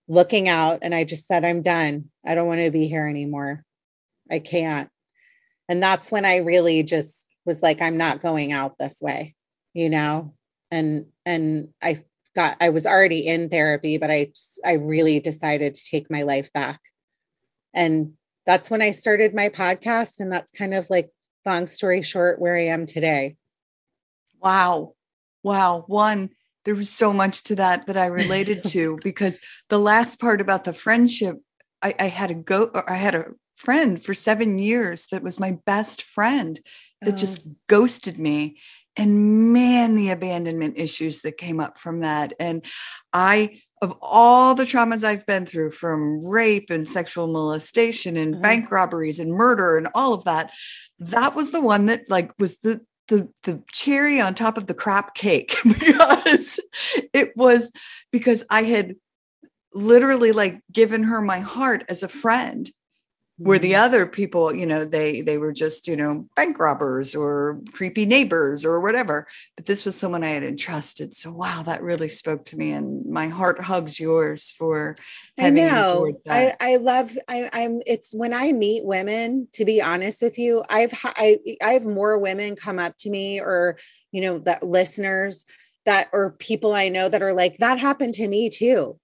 looking 0.09 0.49
out 0.49 0.79
and 0.81 0.93
I 0.93 1.05
just 1.05 1.27
said, 1.27 1.45
I'm 1.45 1.61
done. 1.61 2.09
I 2.25 2.35
don't 2.35 2.47
want 2.47 2.59
to 2.59 2.71
be 2.71 2.87
here 2.87 3.07
anymore. 3.07 3.63
I 4.29 4.39
can't. 4.39 4.89
And 5.69 5.81
that's 5.81 6.11
when 6.11 6.25
I 6.25 6.37
really 6.37 6.83
just 6.83 7.13
was 7.45 7.61
like, 7.61 7.81
I'm 7.81 7.97
not 7.97 8.21
going 8.21 8.51
out 8.51 8.77
this 8.77 8.95
way, 8.99 9.35
you 9.73 9.89
know? 9.89 10.33
And, 10.71 11.05
and 11.25 11.69
I 11.81 12.03
got, 12.35 12.57
I 12.59 12.69
was 12.69 12.85
already 12.85 13.27
in 13.27 13.49
therapy, 13.49 13.97
but 13.97 14.09
I, 14.09 14.31
I 14.65 14.73
really 14.73 15.19
decided 15.19 15.75
to 15.75 15.85
take 15.89 16.11
my 16.11 16.23
life 16.23 16.51
back. 16.53 16.79
And 17.73 18.13
that's 18.45 18.69
when 18.69 18.81
I 18.81 18.91
started 18.91 19.35
my 19.35 19.49
podcast. 19.49 20.19
And 20.19 20.33
that's 20.33 20.51
kind 20.51 20.73
of 20.73 20.89
like, 20.89 21.09
long 21.45 21.67
story 21.67 22.01
short, 22.01 22.39
where 22.39 22.57
I 22.57 22.65
am 22.65 22.85
today. 22.85 23.35
Wow. 24.41 24.93
Wow. 25.43 25.83
One, 25.87 26.29
there 26.65 26.75
was 26.75 26.89
so 26.89 27.13
much 27.13 27.43
to 27.45 27.55
that 27.55 27.87
that 27.87 27.97
I 27.97 28.07
related 28.07 28.63
to 28.67 28.99
because 29.03 29.37
the 29.69 29.79
last 29.79 30.19
part 30.19 30.41
about 30.41 30.63
the 30.63 30.73
friendship, 30.73 31.37
I, 31.81 31.95
I 31.99 32.07
had 32.07 32.31
a 32.31 32.35
go, 32.35 32.71
I 32.87 32.95
had 32.95 33.15
a 33.15 33.25
friend 33.57 34.03
for 34.03 34.13
seven 34.13 34.57
years 34.57 35.07
that 35.11 35.23
was 35.23 35.39
my 35.39 35.57
best 35.65 36.03
friend 36.03 36.59
that 37.01 37.13
oh. 37.13 37.17
just 37.17 37.41
ghosted 37.67 38.17
me. 38.17 38.57
And 38.95 39.53
man, 39.53 39.95
the 39.95 40.09
abandonment 40.09 40.75
issues 40.77 41.21
that 41.21 41.37
came 41.37 41.59
up 41.59 41.77
from 41.77 42.01
that. 42.01 42.33
And 42.39 42.65
I, 43.13 43.61
of 43.81 43.93
all 44.01 44.55
the 44.55 44.65
traumas 44.65 45.03
I've 45.03 45.25
been 45.25 45.45
through 45.45 45.71
from 45.71 46.25
rape 46.25 46.69
and 46.69 46.87
sexual 46.87 47.27
molestation 47.27 48.17
and 48.17 48.33
mm-hmm. 48.33 48.41
bank 48.41 48.71
robberies 48.71 49.19
and 49.19 49.31
murder 49.31 49.77
and 49.77 49.87
all 49.95 50.13
of 50.13 50.25
that, 50.25 50.51
that 50.99 51.35
was 51.35 51.51
the 51.51 51.61
one 51.61 51.85
that 51.85 52.09
like 52.09 52.31
was 52.39 52.57
the 52.57 52.81
the 53.09 53.27
the 53.43 53.61
cherry 53.71 54.21
on 54.21 54.33
top 54.33 54.57
of 54.57 54.67
the 54.67 54.73
crap 54.73 55.15
cake 55.15 55.57
because 55.63 56.59
it 57.13 57.35
was 57.35 57.71
because 58.11 58.43
I 58.49 58.63
had 58.63 58.95
literally 59.73 60.31
like 60.31 60.61
given 60.71 61.03
her 61.03 61.21
my 61.21 61.39
heart 61.39 61.83
as 61.89 62.03
a 62.03 62.07
friend 62.07 62.71
where 63.39 63.57
the 63.59 63.71
mm-hmm. 63.71 63.83
other 63.83 64.05
people 64.05 64.53
you 64.53 64.65
know 64.65 64.83
they 64.83 65.21
they 65.21 65.37
were 65.37 65.53
just 65.53 65.87
you 65.87 65.95
know 65.95 66.25
bank 66.35 66.59
robbers 66.59 67.15
or 67.15 67.61
creepy 67.71 68.05
neighbors 68.05 68.65
or 68.65 68.79
whatever. 68.81 69.27
But 69.55 69.65
this 69.65 69.85
was 69.85 69.95
someone 69.95 70.23
i 70.23 70.29
had 70.29 70.43
entrusted. 70.43 71.15
So 71.15 71.31
wow 71.31 71.63
that 71.63 71.81
really 71.81 72.09
spoke 72.09 72.45
to 72.45 72.57
me 72.57 72.71
and 72.71 73.05
my 73.05 73.27
heart 73.27 73.61
hugs 73.61 73.99
yours 73.99 74.53
for 74.57 74.95
having 75.37 75.63
i 75.63 75.67
know 75.67 76.11
i 76.29 76.53
i 76.59 76.75
love 76.75 77.17
i 77.27 77.49
i'm 77.53 77.81
it's 77.85 78.13
when 78.13 78.33
i 78.33 78.51
meet 78.51 78.85
women 78.85 79.47
to 79.53 79.65
be 79.65 79.81
honest 79.81 80.21
with 80.21 80.37
you 80.37 80.63
i've 80.69 80.93
i 81.03 81.39
i 81.61 81.73
have 81.73 81.85
more 81.85 82.17
women 82.17 82.55
come 82.55 82.79
up 82.79 82.97
to 82.97 83.09
me 83.09 83.39
or 83.39 83.77
you 84.11 84.21
know 84.21 84.39
that 84.39 84.63
listeners 84.63 85.45
that 85.85 86.09
or 86.11 86.31
people 86.31 86.73
i 86.73 86.89
know 86.89 87.09
that 87.09 87.21
are 87.21 87.33
like 87.33 87.57
that 87.59 87.79
happened 87.79 88.13
to 88.13 88.27
me 88.27 88.49
too 88.49 88.99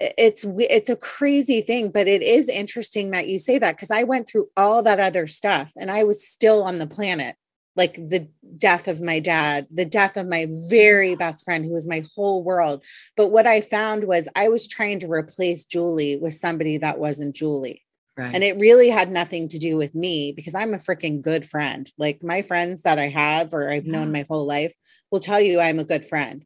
it's 0.00 0.44
it's 0.58 0.90
a 0.90 0.96
crazy 0.96 1.60
thing 1.60 1.90
but 1.90 2.08
it 2.08 2.22
is 2.22 2.48
interesting 2.48 3.10
that 3.10 3.28
you 3.28 3.38
say 3.38 3.58
that 3.58 3.76
because 3.76 3.90
i 3.90 4.02
went 4.02 4.26
through 4.26 4.48
all 4.56 4.82
that 4.82 4.98
other 4.98 5.26
stuff 5.26 5.70
and 5.76 5.90
i 5.90 6.02
was 6.02 6.26
still 6.26 6.64
on 6.64 6.78
the 6.78 6.86
planet 6.86 7.36
like 7.76 7.94
the 7.96 8.28
death 8.56 8.88
of 8.88 9.00
my 9.00 9.20
dad 9.20 9.66
the 9.72 9.84
death 9.84 10.16
of 10.16 10.26
my 10.26 10.48
very 10.68 11.14
best 11.14 11.44
friend 11.44 11.64
who 11.64 11.72
was 11.72 11.86
my 11.86 12.04
whole 12.14 12.42
world 12.42 12.82
but 13.16 13.28
what 13.28 13.46
i 13.46 13.60
found 13.60 14.04
was 14.04 14.26
i 14.34 14.48
was 14.48 14.66
trying 14.66 14.98
to 14.98 15.10
replace 15.10 15.64
julie 15.64 16.16
with 16.16 16.34
somebody 16.34 16.76
that 16.76 16.98
wasn't 16.98 17.34
julie 17.34 17.82
right. 18.16 18.34
and 18.34 18.42
it 18.42 18.58
really 18.58 18.88
had 18.88 19.10
nothing 19.10 19.48
to 19.48 19.58
do 19.58 19.76
with 19.76 19.94
me 19.94 20.32
because 20.32 20.56
i'm 20.56 20.74
a 20.74 20.78
freaking 20.78 21.22
good 21.22 21.48
friend 21.48 21.92
like 21.98 22.22
my 22.22 22.42
friends 22.42 22.82
that 22.82 22.98
i 22.98 23.08
have 23.08 23.54
or 23.54 23.70
i've 23.70 23.86
yeah. 23.86 23.92
known 23.92 24.10
my 24.10 24.26
whole 24.28 24.44
life 24.44 24.74
will 25.12 25.20
tell 25.20 25.40
you 25.40 25.60
i'm 25.60 25.78
a 25.78 25.84
good 25.84 26.04
friend 26.08 26.44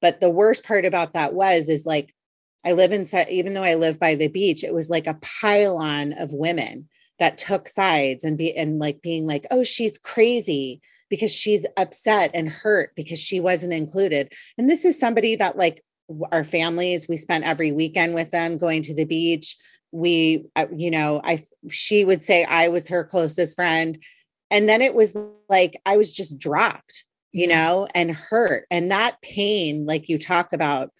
but 0.00 0.20
the 0.20 0.30
worst 0.30 0.64
part 0.64 0.84
about 0.84 1.12
that 1.12 1.34
was 1.34 1.68
is 1.68 1.86
like 1.86 2.12
I 2.64 2.72
live 2.72 2.92
in, 2.92 3.08
even 3.30 3.54
though 3.54 3.62
I 3.62 3.74
live 3.74 3.98
by 3.98 4.14
the 4.14 4.28
beach, 4.28 4.64
it 4.64 4.74
was 4.74 4.90
like 4.90 5.06
a 5.06 5.18
pylon 5.22 6.12
of 6.14 6.32
women 6.32 6.88
that 7.18 7.38
took 7.38 7.68
sides 7.68 8.24
and 8.24 8.36
be, 8.36 8.54
and 8.56 8.78
like 8.78 9.02
being 9.02 9.26
like, 9.26 9.46
oh, 9.50 9.62
she's 9.62 9.98
crazy 9.98 10.80
because 11.08 11.32
she's 11.32 11.66
upset 11.76 12.30
and 12.34 12.48
hurt 12.48 12.92
because 12.94 13.18
she 13.18 13.40
wasn't 13.40 13.72
included. 13.72 14.32
And 14.56 14.70
this 14.70 14.84
is 14.84 14.98
somebody 14.98 15.36
that 15.36 15.56
like 15.56 15.84
our 16.32 16.44
families, 16.44 17.08
we 17.08 17.16
spent 17.16 17.44
every 17.44 17.72
weekend 17.72 18.14
with 18.14 18.30
them 18.30 18.58
going 18.58 18.82
to 18.82 18.94
the 18.94 19.04
beach. 19.04 19.56
We, 19.92 20.46
uh, 20.56 20.66
you 20.74 20.90
know, 20.90 21.20
I, 21.24 21.46
she 21.68 22.04
would 22.04 22.24
say 22.24 22.44
I 22.44 22.68
was 22.68 22.88
her 22.88 23.04
closest 23.04 23.56
friend. 23.56 23.98
And 24.50 24.68
then 24.68 24.82
it 24.82 24.94
was 24.94 25.12
like 25.48 25.80
I 25.86 25.96
was 25.96 26.12
just 26.12 26.38
dropped, 26.38 27.04
you 27.32 27.46
know, 27.46 27.88
and 27.94 28.10
hurt. 28.10 28.66
And 28.70 28.90
that 28.90 29.20
pain, 29.22 29.86
like 29.86 30.08
you 30.08 30.18
talk 30.18 30.52
about, 30.52 30.92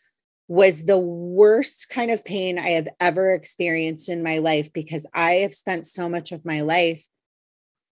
was 0.50 0.82
the 0.82 0.98
worst 0.98 1.88
kind 1.88 2.10
of 2.10 2.24
pain 2.24 2.58
I 2.58 2.70
have 2.70 2.88
ever 2.98 3.34
experienced 3.34 4.08
in 4.08 4.20
my 4.24 4.38
life 4.38 4.72
because 4.72 5.06
I 5.14 5.34
have 5.34 5.54
spent 5.54 5.86
so 5.86 6.08
much 6.08 6.32
of 6.32 6.44
my 6.44 6.62
life 6.62 7.06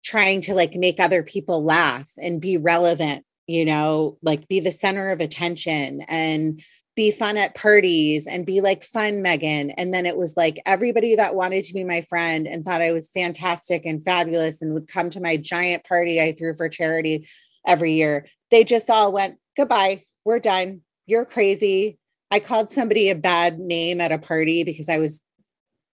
trying 0.02 0.40
to 0.40 0.54
like 0.54 0.74
make 0.74 0.98
other 0.98 1.22
people 1.22 1.62
laugh 1.62 2.10
and 2.16 2.40
be 2.40 2.56
relevant, 2.56 3.26
you 3.46 3.66
know, 3.66 4.16
like 4.22 4.48
be 4.48 4.60
the 4.60 4.72
center 4.72 5.10
of 5.10 5.20
attention 5.20 6.00
and 6.08 6.62
be 6.94 7.10
fun 7.10 7.36
at 7.36 7.54
parties 7.54 8.26
and 8.26 8.46
be 8.46 8.62
like 8.62 8.84
fun 8.84 9.22
Meghan. 9.22 9.74
And 9.76 9.92
then 9.92 10.06
it 10.06 10.16
was 10.16 10.34
like 10.34 10.58
everybody 10.64 11.14
that 11.16 11.34
wanted 11.34 11.64
to 11.64 11.74
be 11.74 11.84
my 11.84 12.06
friend 12.08 12.46
and 12.46 12.64
thought 12.64 12.80
I 12.80 12.92
was 12.92 13.10
fantastic 13.10 13.84
and 13.84 14.02
fabulous 14.02 14.62
and 14.62 14.72
would 14.72 14.88
come 14.88 15.10
to 15.10 15.20
my 15.20 15.36
giant 15.36 15.84
party 15.84 16.22
I 16.22 16.32
threw 16.32 16.54
for 16.54 16.70
charity 16.70 17.28
every 17.66 17.92
year. 17.92 18.24
They 18.50 18.64
just 18.64 18.88
all 18.88 19.12
went, 19.12 19.36
goodbye, 19.58 20.04
we're 20.24 20.38
done. 20.38 20.80
You're 21.04 21.26
crazy 21.26 21.98
I 22.30 22.40
called 22.40 22.70
somebody 22.70 23.10
a 23.10 23.14
bad 23.14 23.58
name 23.58 24.00
at 24.00 24.12
a 24.12 24.18
party 24.18 24.64
because 24.64 24.88
I 24.88 24.98
was 24.98 25.20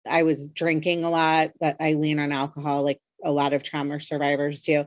I 0.06 0.24
was 0.24 0.44
drinking 0.46 1.04
a 1.04 1.10
lot, 1.10 1.52
but 1.60 1.76
I 1.78 1.92
lean 1.92 2.18
on 2.18 2.32
alcohol 2.32 2.82
like 2.82 3.00
a 3.24 3.30
lot 3.30 3.52
of 3.52 3.62
trauma 3.62 4.00
survivors 4.00 4.62
do. 4.62 4.84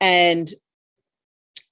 And 0.00 0.52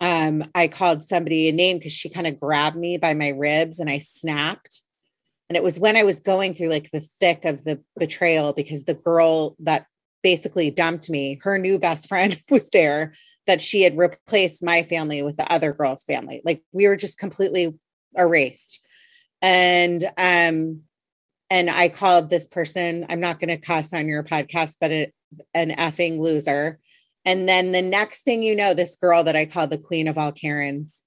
um, 0.01 0.51
I 0.55 0.67
called 0.67 1.05
somebody 1.05 1.49
a 1.49 1.53
name 1.53 1.79
because 1.79 1.93
she 1.93 2.09
kind 2.09 2.27
of 2.27 2.41
grabbed 2.41 2.77
me 2.77 2.97
by 2.97 3.15
my 3.15 3.29
ribs 3.29 3.79
and 3.79 3.89
I 3.89 3.99
snapped. 3.99 4.83
And 5.49 5.57
it 5.57 5.63
was 5.63 5.79
when 5.79 5.97
I 5.97 6.03
was 6.03 6.19
going 6.19 6.55
through 6.55 6.71
like 6.71 6.91
the 6.91 7.07
thick 7.21 7.45
of 7.45 7.63
the 7.63 7.81
betrayal 7.97 8.53
because 8.53 8.85
the 8.85 8.95
girl 8.95 9.55
that 9.61 9.87
basically 10.23 10.71
dumped 10.71 11.09
me, 11.09 11.39
her 11.43 11.59
new 11.59 11.79
best 11.79 12.09
friend 12.09 12.41
was 12.51 12.69
there, 12.71 13.15
that 13.47 13.61
she 13.61 13.83
had 13.83 13.99
replaced 13.99 14.63
my 14.63 14.83
family 14.83 15.23
with 15.23 15.37
the 15.37 15.51
other 15.53 15.73
girl's 15.73 16.05
family. 16.05 16.41
Like 16.45 16.63
we 16.73 16.89
were 16.89 16.97
just 16.97 17.19
completely 17.19 17.75
erased. 18.17 18.81
And 19.43 20.11
um 20.17 20.83
and 21.53 21.69
I 21.69 21.91
called 21.91 22.31
this 22.31 22.47
person, 22.47 23.05
I'm 23.11 23.21
not 23.21 23.39
going 23.39 23.51
to 23.51 23.59
cuss 23.59 23.93
on 23.93 24.09
your 24.09 24.23
podcast, 24.23 24.77
but 24.81 24.91
a, 24.91 25.13
an 25.53 25.71
effing 25.73 26.19
loser. 26.19 26.79
And 27.27 27.47
then 27.47 27.73
the 27.73 27.83
next 27.83 28.25
thing 28.25 28.43
you 28.43 28.57
know, 28.57 28.73
this 28.73 28.97
girl 28.97 29.25
that 29.25 29.37
I 29.37 29.45
call 29.45 29.67
the 29.67 29.77
queen 29.77 30.09
of 30.09 30.17
all 30.17 30.33
Karens, 30.33 31.03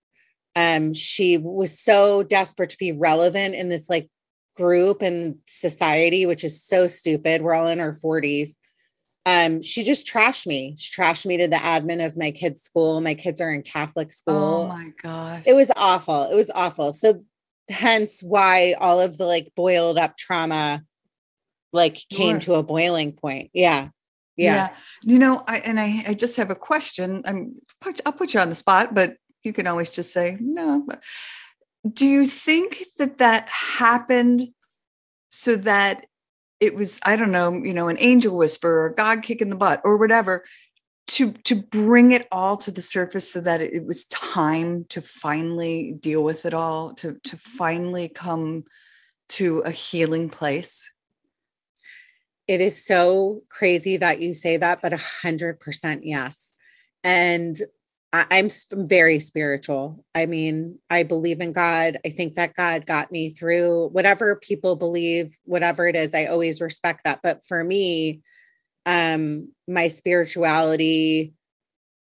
um, 0.55 0.93
she 0.93 1.39
was 1.39 1.79
so 1.79 2.21
desperate 2.21 2.69
to 2.69 2.77
be 2.77 2.91
relevant 2.91 3.55
in 3.55 3.69
this 3.69 3.89
like 3.89 4.07
group 4.55 5.01
and 5.01 5.37
society, 5.47 6.27
which 6.27 6.43
is 6.43 6.63
so 6.63 6.85
stupid. 6.85 7.41
We're 7.41 7.55
all 7.55 7.67
in 7.67 7.79
our 7.79 7.93
40s. 7.93 8.49
Um, 9.25 9.63
she 9.63 9.83
just 9.83 10.05
trashed 10.05 10.45
me. 10.45 10.75
She 10.77 10.93
trashed 10.93 11.25
me 11.25 11.37
to 11.37 11.47
the 11.47 11.55
admin 11.55 12.05
of 12.05 12.15
my 12.15 12.29
kids' 12.29 12.61
school. 12.61 13.01
My 13.01 13.15
kids 13.15 13.41
are 13.41 13.51
in 13.51 13.63
Catholic 13.63 14.13
school. 14.13 14.35
Oh 14.35 14.67
my 14.67 14.91
god. 15.01 15.41
It 15.47 15.53
was 15.53 15.71
awful. 15.75 16.29
It 16.29 16.35
was 16.35 16.51
awful. 16.53 16.93
So 16.93 17.23
hence 17.69 18.21
why 18.21 18.73
all 18.73 19.01
of 19.01 19.17
the 19.17 19.25
like 19.25 19.51
boiled 19.55 19.97
up 19.97 20.17
trauma 20.17 20.83
like 21.73 22.01
came 22.09 22.39
sure. 22.39 22.55
to 22.55 22.59
a 22.59 22.63
boiling 22.63 23.11
point. 23.11 23.49
Yeah. 23.53 23.89
yeah. 24.37 24.53
Yeah. 24.55 24.69
You 25.03 25.19
know, 25.19 25.43
I 25.47 25.59
and 25.59 25.79
I 25.79 26.03
I 26.07 26.13
just 26.13 26.37
have 26.37 26.51
a 26.51 26.55
question. 26.55 27.21
I'm 27.25 27.55
I'll 28.05 28.13
put 28.13 28.33
you 28.33 28.39
on 28.39 28.49
the 28.49 28.55
spot, 28.55 28.93
but 28.93 29.15
you 29.43 29.53
can 29.53 29.67
always 29.67 29.89
just 29.89 30.13
say 30.13 30.37
no. 30.39 30.87
Do 31.91 32.07
you 32.07 32.25
think 32.25 32.83
that 32.97 33.19
that 33.19 33.47
happened 33.49 34.47
so 35.29 35.57
that 35.57 36.05
it 36.61 36.73
was 36.73 36.99
i 37.03 37.15
don't 37.15 37.31
know 37.31 37.51
you 37.51 37.73
know 37.73 37.89
an 37.89 37.97
angel 37.99 38.35
whisper 38.35 38.85
or 38.85 38.89
god 38.91 39.21
kicking 39.21 39.49
the 39.49 39.55
butt 39.55 39.81
or 39.83 39.97
whatever 39.97 40.45
to 41.07 41.31
to 41.43 41.55
bring 41.55 42.11
it 42.11 42.27
all 42.31 42.57
to 42.57 42.71
the 42.71 42.81
surface 42.81 43.31
so 43.31 43.41
that 43.41 43.61
it, 43.61 43.85
was 43.85 44.05
time 44.05 44.85
to 44.89 45.01
finally 45.01 45.95
deal 45.99 46.23
with 46.23 46.45
it 46.45 46.53
all 46.53 46.93
to 46.93 47.13
to 47.23 47.35
mm-hmm. 47.35 47.57
finally 47.57 48.09
come 48.09 48.63
to 49.29 49.59
a 49.59 49.71
healing 49.71 50.29
place 50.29 50.89
it 52.47 52.61
is 52.61 52.85
so 52.85 53.41
crazy 53.49 53.97
that 53.97 54.21
you 54.21 54.33
say 54.33 54.57
that 54.57 54.81
but 54.81 54.93
a 54.93 54.97
hundred 54.97 55.59
percent 55.59 56.05
yes 56.05 56.39
and 57.03 57.61
I, 58.13 58.39
am 58.39 58.49
very 58.71 59.19
spiritual. 59.19 60.05
I 60.15 60.25
mean, 60.25 60.79
I 60.89 61.03
believe 61.03 61.41
in 61.41 61.51
God. 61.51 61.97
I 62.05 62.09
think 62.11 62.35
that 62.35 62.55
God 62.55 62.85
got 62.85 63.11
me 63.11 63.31
through 63.31 63.89
whatever 63.89 64.37
people 64.37 64.77
believe, 64.77 65.35
whatever 65.43 65.85
it 65.85 65.97
is. 65.97 66.13
I 66.13 66.27
always 66.27 66.61
respect 66.61 67.01
that. 67.03 67.19
But 67.21 67.45
for 67.45 67.61
me, 67.61 68.21
um, 68.85 69.49
my 69.67 69.87
spirituality, 69.87 71.33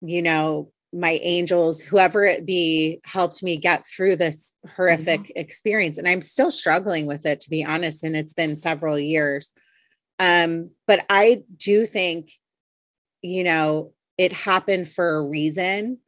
you 0.00 0.22
know, 0.22 0.72
my 0.92 1.20
angels, 1.22 1.80
whoever 1.80 2.24
it 2.24 2.46
be, 2.46 3.00
helped 3.04 3.42
me 3.42 3.56
get 3.56 3.86
through 3.86 4.16
this 4.16 4.52
horrific 4.74 5.20
mm-hmm. 5.20 5.38
experience. 5.38 5.98
And 5.98 6.08
I'm 6.08 6.22
still 6.22 6.50
struggling 6.50 7.06
with 7.06 7.26
it, 7.26 7.40
to 7.40 7.50
be 7.50 7.64
honest. 7.64 8.02
And 8.02 8.16
it's 8.16 8.34
been 8.34 8.56
several 8.56 8.98
years. 8.98 9.52
Um, 10.18 10.70
but 10.86 11.04
I 11.10 11.42
do 11.56 11.86
think, 11.86 12.32
you 13.20 13.44
know, 13.44 13.92
it 14.16 14.32
happened 14.32 14.88
for 14.88 15.16
a 15.16 15.22
reason 15.22 15.98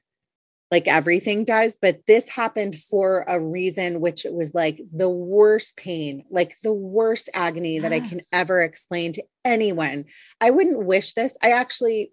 like 0.71 0.87
everything 0.87 1.45
does 1.45 1.77
but 1.81 2.01
this 2.07 2.29
happened 2.29 2.79
for 2.79 3.25
a 3.27 3.41
reason 3.41 4.01
which 4.01 4.25
it 4.25 4.33
was 4.33 4.53
like 4.55 4.81
the 4.93 5.09
worst 5.09 5.77
pain 5.77 6.25
like 6.31 6.57
the 6.63 6.73
worst 6.73 7.29
agony 7.33 7.75
yes. 7.75 7.83
that 7.83 7.93
i 7.93 8.01
can 8.01 8.21
ever 8.33 8.63
explain 8.63 9.13
to 9.13 9.23
anyone. 9.45 10.05
I 10.41 10.51
wouldn't 10.51 10.85
wish 10.85 11.15
this. 11.15 11.33
I 11.43 11.53
actually 11.53 12.13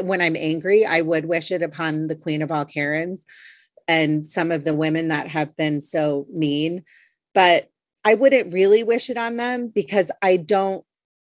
when 0.00 0.22
i'm 0.22 0.36
angry 0.36 0.86
i 0.86 1.00
would 1.00 1.26
wish 1.26 1.50
it 1.50 1.62
upon 1.62 2.06
the 2.06 2.16
queen 2.16 2.40
of 2.40 2.50
all 2.50 2.64
karens 2.64 3.22
and 3.86 4.26
some 4.26 4.50
of 4.50 4.64
the 4.64 4.74
women 4.74 5.08
that 5.08 5.28
have 5.28 5.54
been 5.56 5.82
so 5.82 6.26
mean 6.32 6.82
but 7.34 7.68
i 8.04 8.14
wouldn't 8.14 8.54
really 8.54 8.82
wish 8.82 9.10
it 9.10 9.18
on 9.18 9.36
them 9.36 9.68
because 9.68 10.10
i 10.22 10.36
don't 10.36 10.84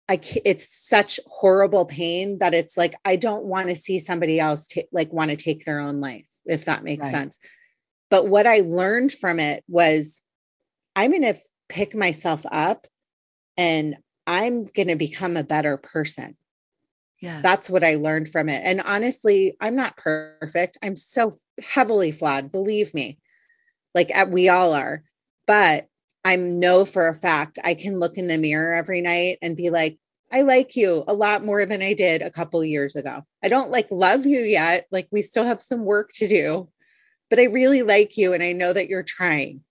I 0.08 0.20
it's 0.44 0.68
such 0.70 1.18
horrible 1.26 1.84
pain 1.84 2.38
that 2.38 2.54
it's 2.54 2.76
like 2.76 2.94
I 3.04 3.16
don't 3.16 3.44
want 3.44 3.70
to 3.70 3.74
see 3.74 3.98
somebody 3.98 4.38
else 4.38 4.64
t- 4.64 4.86
like 4.92 5.12
want 5.12 5.32
to 5.32 5.36
take 5.36 5.64
their 5.64 5.80
own 5.80 6.00
life 6.00 6.25
if 6.46 6.64
that 6.64 6.85
makes 6.85 7.02
right. 7.02 7.12
sense. 7.12 7.38
But 8.11 8.28
what 8.28 8.46
I 8.46 8.59
learned 8.61 9.12
from 9.12 9.40
it 9.40 9.64
was 9.68 10.20
I'm 10.94 11.11
going 11.11 11.22
to 11.22 11.38
pick 11.68 11.94
myself 11.94 12.44
up 12.50 12.87
and 13.56 13.96
I'm 14.26 14.64
going 14.64 14.88
to 14.88 14.96
become 14.96 15.37
a 15.37 15.44
better 15.44 15.76
person. 15.76 16.37
Yeah. 17.20 17.40
That's 17.42 17.70
what 17.70 17.85
I 17.85 17.96
learned 17.96 18.30
from 18.30 18.48
it. 18.48 18.62
And 18.64 18.80
honestly, 18.80 19.56
I'm 19.61 19.74
not 19.74 19.96
perfect. 19.96 20.78
I'm 20.82 20.96
so 20.96 21.38
heavily 21.62 22.12
flawed, 22.12 22.52
believe 22.52 22.92
me. 22.92 23.18
Like 23.94 24.11
uh, 24.14 24.26
we 24.28 24.48
all 24.48 24.74
are. 24.74 25.02
But 25.46 25.87
I 26.24 26.37
know 26.37 26.85
for 26.85 27.09
a 27.09 27.14
fact 27.14 27.59
I 27.62 27.74
can 27.74 27.98
look 27.98 28.18
in 28.18 28.26
the 28.26 28.37
mirror 28.37 28.74
every 28.74 29.00
night 29.00 29.38
and 29.42 29.56
be 29.56 29.70
like, 29.70 29.98
I 30.32 30.42
like 30.42 30.76
you 30.76 31.04
a 31.06 31.14
lot 31.14 31.44
more 31.44 31.64
than 31.66 31.82
I 31.82 31.94
did 31.94 32.22
a 32.22 32.30
couple 32.30 32.64
years 32.64 32.96
ago. 32.96 33.22
I 33.42 33.48
don't 33.48 33.70
like 33.70 33.90
love 33.90 34.26
you 34.26 34.40
yet. 34.40 34.86
Like 34.90 35.08
we 35.10 35.22
still 35.22 35.44
have 35.44 35.62
some 35.62 35.84
work 35.84 36.12
to 36.14 36.28
do, 36.28 36.68
but 37.30 37.38
I 37.38 37.44
really 37.44 37.82
like 37.82 38.16
you 38.16 38.32
and 38.32 38.42
I 38.42 38.52
know 38.52 38.72
that 38.72 38.88
you're 38.88 39.04
trying. 39.04 39.62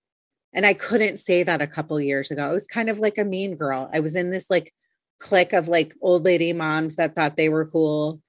And 0.54 0.66
I 0.66 0.74
couldn't 0.74 1.18
say 1.18 1.44
that 1.44 1.62
a 1.62 1.68
couple 1.68 2.00
years 2.00 2.32
ago. 2.32 2.48
I 2.48 2.54
was 2.54 2.66
kind 2.68 2.90
of 2.90 3.00
like 3.00 3.18
a 3.18 3.26
mean 3.26 3.56
girl. 3.58 3.90
I 3.92 4.00
was 4.00 4.16
in 4.16 4.30
this 4.30 4.46
like 4.50 4.74
clique 5.20 5.54
of 5.54 5.68
like 5.68 5.94
old 6.02 6.24
lady 6.24 6.54
moms 6.54 6.96
that 6.96 7.16
thought 7.16 7.36
they 7.36 7.50
were 7.50 7.66
cool 7.66 8.22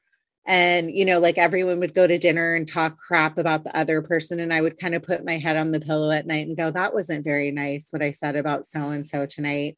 and 0.47 0.95
you 0.95 1.05
know 1.05 1.19
like 1.19 1.39
everyone 1.39 1.81
would 1.81 1.95
go 1.95 2.07
to 2.07 2.19
dinner 2.19 2.55
and 2.55 2.69
talk 2.69 2.97
crap 2.97 3.37
about 3.37 3.65
the 3.65 3.77
other 3.77 4.01
person 4.01 4.39
and 4.41 4.53
i 4.53 4.61
would 4.61 4.79
kind 4.79 4.95
of 4.95 5.03
put 5.03 5.25
my 5.25 5.37
head 5.37 5.57
on 5.57 5.73
the 5.73 5.81
pillow 5.81 6.11
at 6.11 6.27
night 6.27 6.47
and 6.47 6.57
go 6.57 6.71
that 6.71 6.95
wasn't 6.95 7.25
very 7.25 7.51
nice 7.51 7.87
what 7.91 8.03
i 8.03 8.13
said 8.13 8.37
about 8.37 8.69
so 8.71 8.91
and 8.91 9.09
so 9.09 9.27
tonight 9.27 9.77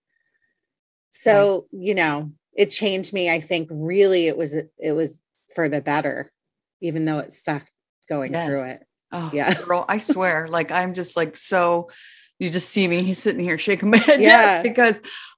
so 1.12 1.66
you 1.72 1.94
know 1.94 2.30
it 2.58 2.70
changed 2.70 3.12
me 3.14 3.30
i 3.30 3.40
think 3.40 3.68
really 3.70 4.26
it 4.26 4.36
was 4.36 4.52
it 4.52 4.92
was 4.92 5.16
for 5.54 5.68
the 5.68 5.80
better 5.80 6.30
even 6.80 7.04
though 7.04 7.18
it 7.18 7.32
sucked 7.32 7.70
going 8.08 8.32
yes. 8.32 8.46
through 8.46 8.62
it. 8.62 8.86
Oh 9.12 9.30
yeah. 9.32 9.54
girl 9.62 9.86
i 9.88 9.96
swear 9.96 10.48
like 10.48 10.70
i'm 10.70 10.92
just 10.92 11.16
like 11.16 11.36
so 11.36 11.88
you 12.38 12.50
just 12.50 12.68
see 12.68 12.86
me 12.86 13.02
he's 13.02 13.22
sitting 13.22 13.40
here 13.40 13.58
shaking 13.58 13.90
my 13.90 13.98
head 13.98 14.20
yeah. 14.20 14.60
because 14.60 14.96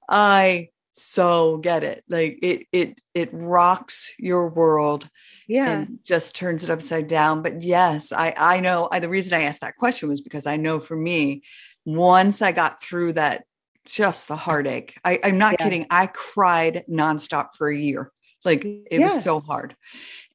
i 0.08 0.70
so 0.94 1.58
get 1.58 1.84
it 1.84 2.02
like 2.08 2.38
it 2.42 2.66
it 2.72 3.00
it 3.14 3.30
rocks 3.32 4.10
your 4.18 4.48
world 4.48 5.08
yeah. 5.46 5.70
and 5.70 5.98
just 6.04 6.34
turns 6.34 6.64
it 6.64 6.70
upside 6.70 7.06
down 7.06 7.42
but 7.42 7.62
yes 7.62 8.12
i 8.12 8.34
i 8.36 8.60
know 8.60 8.88
I, 8.90 8.98
the 8.98 9.08
reason 9.08 9.32
i 9.32 9.42
asked 9.42 9.60
that 9.60 9.76
question 9.76 10.08
was 10.08 10.20
because 10.20 10.46
i 10.46 10.56
know 10.56 10.78
for 10.78 10.96
me 10.96 11.42
once 11.84 12.42
i 12.42 12.52
got 12.52 12.82
through 12.82 13.14
that 13.14 13.44
just 13.90 14.28
the 14.28 14.36
heartache. 14.36 14.98
I, 15.04 15.18
i'm 15.24 15.38
not 15.38 15.56
yeah. 15.58 15.64
kidding. 15.64 15.86
I 15.90 16.06
cried 16.06 16.84
nonstop 16.88 17.50
for 17.58 17.68
a 17.68 17.76
year. 17.76 18.12
Like 18.44 18.64
it 18.64 19.00
yeah. 19.00 19.14
was 19.14 19.24
so 19.24 19.40
hard. 19.40 19.76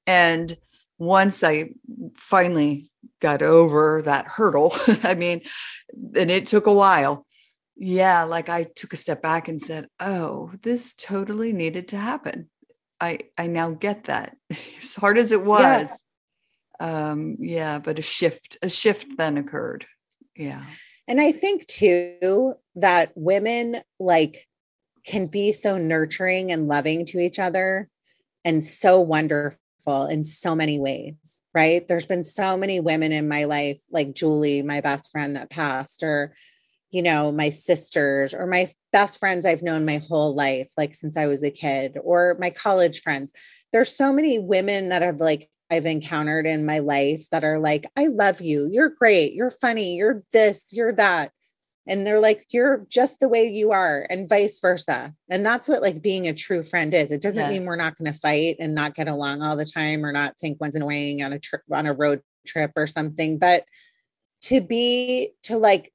And 0.05 0.55
once 0.97 1.43
i 1.43 1.69
finally 2.15 2.89
got 3.19 3.41
over 3.41 4.01
that 4.03 4.25
hurdle 4.25 4.73
i 5.03 5.13
mean 5.13 5.41
and 6.15 6.31
it 6.31 6.47
took 6.47 6.67
a 6.67 6.73
while 6.73 7.25
yeah 7.75 8.23
like 8.23 8.47
i 8.47 8.63
took 8.63 8.93
a 8.93 8.97
step 8.97 9.21
back 9.21 9.49
and 9.49 9.61
said 9.61 9.87
oh 9.99 10.49
this 10.61 10.93
totally 10.95 11.51
needed 11.51 11.89
to 11.89 11.97
happen. 11.97 12.49
I 13.01 13.19
i 13.37 13.47
now 13.47 13.71
get 13.71 14.05
that. 14.05 14.37
As 14.81 14.95
hard 14.95 15.17
as 15.17 15.31
it 15.33 15.43
was 15.43 15.89
yeah. 16.79 17.09
um 17.09 17.37
yeah 17.39 17.79
but 17.79 17.99
a 17.99 18.01
shift 18.01 18.57
a 18.61 18.69
shift 18.69 19.05
then 19.17 19.37
occurred. 19.37 19.85
Yeah 20.35 20.63
and 21.07 21.19
i 21.21 21.31
think 21.31 21.65
too 21.67 22.53
that 22.75 23.11
women 23.15 23.81
like 23.99 24.47
can 25.05 25.27
be 25.27 25.51
so 25.51 25.77
nurturing 25.77 26.51
and 26.51 26.67
loving 26.67 27.05
to 27.05 27.19
each 27.19 27.39
other 27.39 27.89
and 28.43 28.65
so 28.65 28.99
wonderful 28.99 30.05
in 30.07 30.23
so 30.23 30.55
many 30.55 30.79
ways 30.79 31.15
right 31.53 31.87
there's 31.87 32.05
been 32.05 32.23
so 32.23 32.57
many 32.57 32.79
women 32.79 33.11
in 33.11 33.27
my 33.27 33.45
life 33.45 33.79
like 33.91 34.13
julie 34.13 34.61
my 34.61 34.81
best 34.81 35.11
friend 35.11 35.35
that 35.35 35.49
passed 35.49 36.03
or 36.03 36.33
you 36.95 37.01
know, 37.01 37.29
my 37.29 37.49
sisters 37.49 38.33
or 38.33 38.47
my 38.47 38.71
best 38.93 39.19
friends 39.19 39.45
I've 39.45 39.61
known 39.61 39.83
my 39.83 39.97
whole 40.07 40.33
life, 40.33 40.69
like 40.77 40.95
since 40.95 41.17
I 41.17 41.27
was 41.27 41.43
a 41.43 41.51
kid, 41.51 41.97
or 42.01 42.37
my 42.39 42.49
college 42.49 43.01
friends. 43.01 43.31
There's 43.73 43.93
so 43.93 44.13
many 44.13 44.39
women 44.39 44.87
that 44.89 45.01
have 45.01 45.19
like 45.19 45.49
I've 45.69 45.85
encountered 45.85 46.45
in 46.45 46.65
my 46.65 46.79
life 46.79 47.27
that 47.31 47.43
are 47.43 47.59
like, 47.59 47.85
I 47.95 48.07
love 48.07 48.41
you. 48.41 48.69
You're 48.71 48.89
great. 48.89 49.33
You're 49.33 49.51
funny. 49.51 49.95
You're 49.95 50.23
this, 50.31 50.65
you're 50.71 50.93
that. 50.93 51.31
and 51.87 52.05
they're 52.05 52.19
like 52.19 52.45
you're 52.49 52.85
just 52.89 53.19
the 53.19 53.29
way 53.29 53.47
you 53.47 53.71
are 53.71 54.05
and 54.09 54.29
vice 54.29 54.59
versa 54.59 55.13
and 55.29 55.45
that's 55.45 55.67
what 55.67 55.81
like 55.81 56.01
being 56.01 56.27
a 56.27 56.33
true 56.33 56.63
friend 56.63 56.93
is 56.93 57.11
it 57.11 57.21
doesn't 57.21 57.39
yes. 57.39 57.51
mean 57.51 57.65
we're 57.65 57.75
not 57.75 57.97
going 57.97 58.11
to 58.11 58.19
fight 58.19 58.55
and 58.59 58.73
not 58.73 58.95
get 58.95 59.07
along 59.07 59.41
all 59.41 59.55
the 59.55 59.65
time 59.65 60.05
or 60.05 60.11
not 60.11 60.35
think 60.39 60.59
one's 60.59 60.75
annoying 60.75 61.21
on 61.21 61.33
a 61.33 61.39
trip 61.39 61.61
on 61.71 61.85
a 61.85 61.93
road 61.93 62.21
trip 62.47 62.71
or 62.75 62.87
something 62.87 63.37
but 63.37 63.63
to 64.41 64.61
be 64.61 65.31
to 65.43 65.57
like 65.57 65.91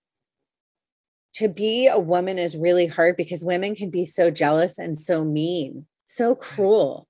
to 1.33 1.49
be 1.49 1.87
a 1.87 1.99
woman 1.99 2.39
is 2.39 2.57
really 2.57 2.87
hard 2.87 3.17
because 3.17 3.45
women 3.45 3.75
can 3.75 3.91
be 3.91 4.05
so 4.05 4.31
jealous 4.31 4.79
and 4.79 4.99
so 4.99 5.25
mean 5.25 5.87
so 6.07 6.35
cruel 6.35 7.07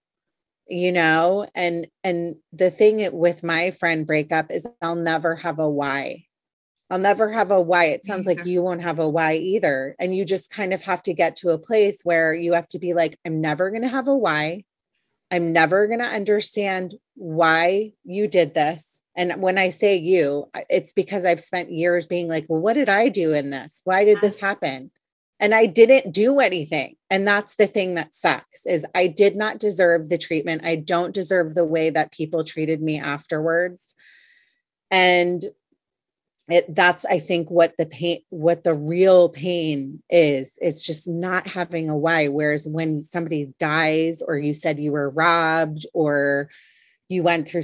you 0.70 0.92
know 0.92 1.46
and 1.54 1.86
and 2.04 2.36
the 2.52 2.70
thing 2.70 3.08
with 3.12 3.42
my 3.42 3.70
friend 3.72 4.06
breakup 4.06 4.50
is 4.50 4.66
i'll 4.80 4.94
never 4.94 5.34
have 5.34 5.58
a 5.58 5.68
why. 5.68 6.24
I'll 6.90 6.98
never 6.98 7.30
have 7.30 7.52
a 7.52 7.60
why. 7.60 7.84
It 7.86 8.04
sounds 8.04 8.26
like 8.26 8.44
you 8.44 8.62
won't 8.62 8.82
have 8.82 8.98
a 8.98 9.08
why 9.08 9.36
either. 9.36 9.94
And 10.00 10.14
you 10.14 10.24
just 10.24 10.50
kind 10.50 10.74
of 10.74 10.82
have 10.82 11.02
to 11.04 11.14
get 11.14 11.36
to 11.36 11.50
a 11.50 11.58
place 11.58 12.00
where 12.02 12.34
you 12.34 12.54
have 12.54 12.68
to 12.70 12.80
be 12.80 12.94
like 12.94 13.16
i'm 13.24 13.40
never 13.40 13.70
going 13.70 13.82
to 13.82 13.88
have 13.88 14.08
a 14.08 14.16
why. 14.16 14.64
I'm 15.30 15.52
never 15.52 15.86
going 15.86 16.00
to 16.00 16.04
understand 16.04 16.94
why 17.14 17.92
you 18.04 18.26
did 18.26 18.54
this. 18.54 18.84
And 19.16 19.40
when 19.40 19.56
I 19.56 19.70
say 19.70 19.96
you, 19.96 20.48
it's 20.68 20.92
because 20.92 21.24
I've 21.24 21.40
spent 21.40 21.70
years 21.70 22.06
being 22.08 22.26
like, 22.26 22.46
well, 22.48 22.60
what 22.60 22.72
did 22.72 22.88
I 22.88 23.08
do 23.08 23.32
in 23.32 23.50
this? 23.50 23.80
Why 23.84 24.04
did 24.04 24.20
this 24.20 24.40
happen? 24.40 24.90
And 25.40 25.54
I 25.54 25.64
didn't 25.64 26.12
do 26.12 26.38
anything. 26.38 26.96
And 27.08 27.26
that's 27.26 27.54
the 27.54 27.66
thing 27.66 27.94
that 27.94 28.14
sucks 28.14 28.66
is 28.66 28.84
I 28.94 29.06
did 29.06 29.36
not 29.36 29.58
deserve 29.58 30.10
the 30.10 30.18
treatment. 30.18 30.62
I 30.64 30.76
don't 30.76 31.14
deserve 31.14 31.54
the 31.54 31.64
way 31.64 31.88
that 31.90 32.12
people 32.12 32.44
treated 32.44 32.82
me 32.82 33.00
afterwards. 33.00 33.94
And 34.90 35.44
it 36.50 36.74
that's 36.74 37.04
I 37.04 37.20
think 37.20 37.50
what 37.50 37.74
the 37.78 37.86
pain 37.86 38.22
what 38.30 38.64
the 38.64 38.74
real 38.74 39.28
pain 39.28 40.02
is 40.10 40.50
it's 40.58 40.82
just 40.82 41.06
not 41.06 41.46
having 41.46 41.88
a 41.88 41.96
why 41.96 42.26
whereas 42.26 42.66
when 42.66 43.04
somebody 43.04 43.52
dies 43.58 44.20
or 44.20 44.36
you 44.36 44.52
said 44.52 44.80
you 44.80 44.92
were 44.92 45.10
robbed 45.10 45.86
or 45.94 46.50
you 47.08 47.22
went 47.22 47.48
through 47.48 47.62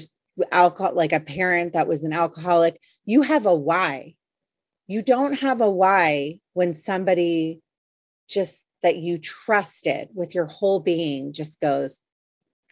alcohol 0.53 0.95
like 0.95 1.13
a 1.13 1.21
parent 1.21 1.73
that 1.73 1.89
was 1.89 2.03
an 2.03 2.13
alcoholic 2.13 2.81
you 3.05 3.23
have 3.23 3.47
a 3.47 3.55
why 3.55 4.15
you 4.87 5.03
don't 5.03 5.35
have 5.35 5.61
a 5.61 5.71
why 5.71 6.39
when 6.53 6.75
somebody 6.75 7.61
just 8.29 8.59
that 8.83 8.97
you 8.97 9.19
trusted 9.19 10.09
with 10.15 10.35
your 10.35 10.47
whole 10.47 10.81
being 10.81 11.33
just 11.33 11.61
goes 11.61 11.97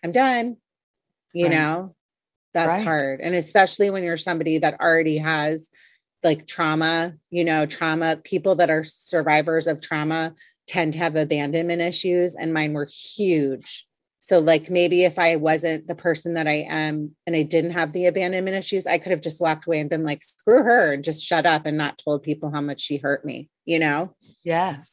i'm 0.03 0.13
done 0.13 0.57
you 1.33 1.47
right. 1.47 1.55
know 1.55 1.95
that's 2.53 2.69
right. 2.69 2.85
hard 2.85 3.21
and 3.21 3.35
especially 3.35 3.91
when 3.91 4.03
you're 4.03 4.17
somebody 4.17 4.59
that 4.59 4.81
already 4.81 5.19
has 5.19 5.69
like 6.23 6.47
trauma 6.47 7.15
you 7.31 7.45
know 7.45 7.67
trauma 7.67 8.17
people 8.17 8.55
that 8.57 8.71
are 8.71 8.85
survivors 8.85 9.67
of 9.67 9.81
trauma 9.81 10.35
tend 10.67 10.93
to 10.93 10.99
have 10.99 11.17
abandonment 11.17 11.83
issues 11.83 12.35
and 12.35 12.55
mine 12.55 12.73
were 12.73 12.89
huge 12.91 13.87
so, 14.27 14.39
like, 14.39 14.71
maybe 14.71 15.05
if 15.05 15.19
I 15.19 15.37
wasn't 15.37 15.87
the 15.87 15.95
person 15.95 16.33
that 16.33 16.49
I 16.49 16.65
am 16.67 17.15
and 17.27 17.37
I 17.37 17.43
didn't 17.43 17.73
have 17.73 17.93
the 17.93 18.07
abandonment 18.07 18.57
issues, 18.57 18.87
I 18.87 18.97
could 18.97 19.11
have 19.11 19.21
just 19.21 19.39
walked 19.39 19.67
away 19.67 19.81
and 19.81 19.91
been 19.91 20.03
like, 20.03 20.25
screw 20.25 20.63
her 20.63 20.95
and 20.95 21.05
just 21.05 21.23
shut 21.23 21.45
up 21.45 21.67
and 21.67 21.77
not 21.77 22.01
told 22.03 22.23
people 22.23 22.51
how 22.51 22.63
much 22.63 22.81
she 22.81 22.97
hurt 22.97 23.23
me, 23.27 23.51
you 23.67 23.79
know? 23.79 24.15
Yes, 24.43 24.89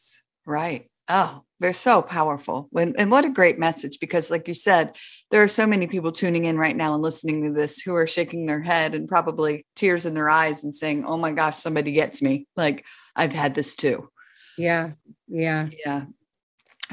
right. 0.46 0.88
Oh, 1.10 1.44
they're 1.60 1.74
so 1.74 2.02
powerful. 2.02 2.68
When, 2.72 2.96
and 2.98 3.12
what 3.12 3.26
a 3.26 3.30
great 3.30 3.60
message 3.60 4.00
because, 4.00 4.30
like 4.30 4.48
you 4.48 4.54
said, 4.54 4.96
there 5.30 5.44
are 5.44 5.48
so 5.48 5.68
many 5.68 5.88
people 5.88 6.12
tuning 6.12 6.46
in 6.46 6.58
right 6.58 6.76
now 6.76 6.94
and 6.94 7.04
listening 7.04 7.44
to 7.44 7.52
this 7.52 7.80
who 7.80 7.94
are 7.96 8.08
shaking 8.08 8.46
their 8.46 8.62
head 8.62 8.96
and 8.96 9.10
probably 9.10 9.66
tears 9.76 10.06
in 10.06 10.14
their 10.14 10.30
eyes 10.30 10.64
and 10.64 10.76
saying, 10.76 11.06
Oh 11.06 11.18
my 11.18 11.34
gosh, 11.34 11.58
somebody 11.58 11.92
gets 11.92 12.22
me. 12.22 12.48
Like, 12.56 12.86
I've 13.16 13.34
had 13.34 13.56
this 13.56 13.76
too. 13.76 14.10
Yeah. 14.58 14.92
Yeah. 15.28 15.70
Yeah. 15.86 16.06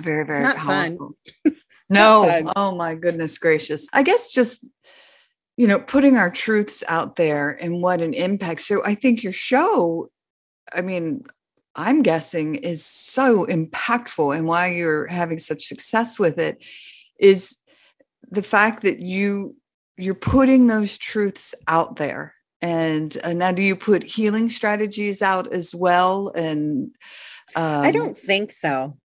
Very, 0.00 0.24
very 0.24 0.54
powerful. 0.54 1.14
No. 1.90 2.52
Oh 2.54 2.76
my 2.76 2.94
goodness 2.94 3.38
gracious. 3.38 3.87
I 3.94 4.02
guess 4.02 4.30
just 4.30 4.62
you 5.58 5.66
know, 5.66 5.80
putting 5.80 6.16
our 6.16 6.30
truths 6.30 6.84
out 6.87 7.16
there 7.16 7.50
and 7.61 7.82
what 7.82 8.00
an 8.00 8.14
impact. 8.14 8.61
So 8.61 8.84
I 8.84 8.94
think 8.94 9.24
your 9.24 9.32
show, 9.32 10.08
I 10.72 10.82
mean, 10.82 11.24
I'm 11.78 12.02
guessing 12.02 12.56
is 12.56 12.84
so 12.84 13.46
impactful 13.46 14.36
and 14.36 14.46
why 14.46 14.72
you're 14.72 15.06
having 15.06 15.38
such 15.38 15.66
success 15.66 16.18
with 16.18 16.38
it 16.38 16.58
is 17.18 17.56
the 18.30 18.42
fact 18.42 18.82
that 18.82 18.98
you 18.98 19.56
you're 19.96 20.14
putting 20.14 20.66
those 20.66 20.98
truths 20.98 21.54
out 21.66 21.96
there 21.96 22.34
and 22.60 23.16
uh, 23.22 23.32
now 23.32 23.52
do 23.52 23.62
you 23.62 23.76
put 23.76 24.02
healing 24.02 24.50
strategies 24.50 25.22
out 25.22 25.52
as 25.52 25.74
well 25.74 26.32
and 26.34 26.90
um, 27.56 27.82
i 27.82 27.90
don't 27.90 28.16
think 28.16 28.52
so 28.52 28.96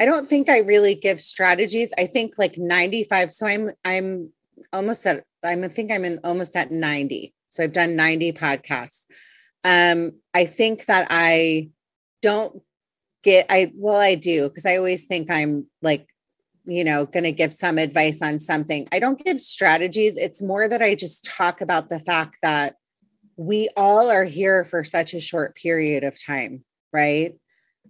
I 0.00 0.06
don't 0.06 0.26
think 0.26 0.48
I 0.48 0.60
really 0.60 0.94
give 0.94 1.20
strategies. 1.20 1.90
I 1.98 2.06
think 2.06 2.32
like 2.38 2.56
95. 2.56 3.30
So 3.30 3.46
I'm 3.46 3.70
I'm 3.84 4.32
almost 4.72 5.06
at 5.06 5.24
I'm 5.44 5.62
I 5.62 5.68
think 5.68 5.92
I'm 5.92 6.06
in 6.06 6.18
almost 6.24 6.56
at 6.56 6.72
90. 6.72 7.34
So 7.50 7.62
I've 7.62 7.74
done 7.74 7.96
90 7.96 8.32
podcasts. 8.32 9.00
Um, 9.62 10.12
I 10.32 10.46
think 10.46 10.86
that 10.86 11.08
I 11.10 11.68
don't 12.22 12.62
get 13.22 13.46
I 13.50 13.72
well, 13.74 13.96
I 13.96 14.14
do 14.14 14.48
because 14.48 14.66
I 14.66 14.76
always 14.76 15.04
think 15.04 15.30
I'm 15.30 15.66
like, 15.82 16.06
you 16.64 16.84
know, 16.84 17.06
gonna 17.06 17.32
give 17.32 17.52
some 17.52 17.78
advice 17.78 18.22
on 18.22 18.38
something. 18.38 18.88
I 18.92 18.98
don't 18.98 19.22
give 19.22 19.40
strategies. 19.40 20.16
It's 20.16 20.42
more 20.42 20.68
that 20.68 20.82
I 20.82 20.94
just 20.94 21.24
talk 21.24 21.60
about 21.60 21.90
the 21.90 22.00
fact 22.00 22.36
that 22.42 22.76
we 23.36 23.68
all 23.76 24.10
are 24.10 24.24
here 24.24 24.64
for 24.64 24.84
such 24.84 25.14
a 25.14 25.20
short 25.20 25.56
period 25.56 26.04
of 26.04 26.22
time, 26.22 26.64
right? 26.92 27.34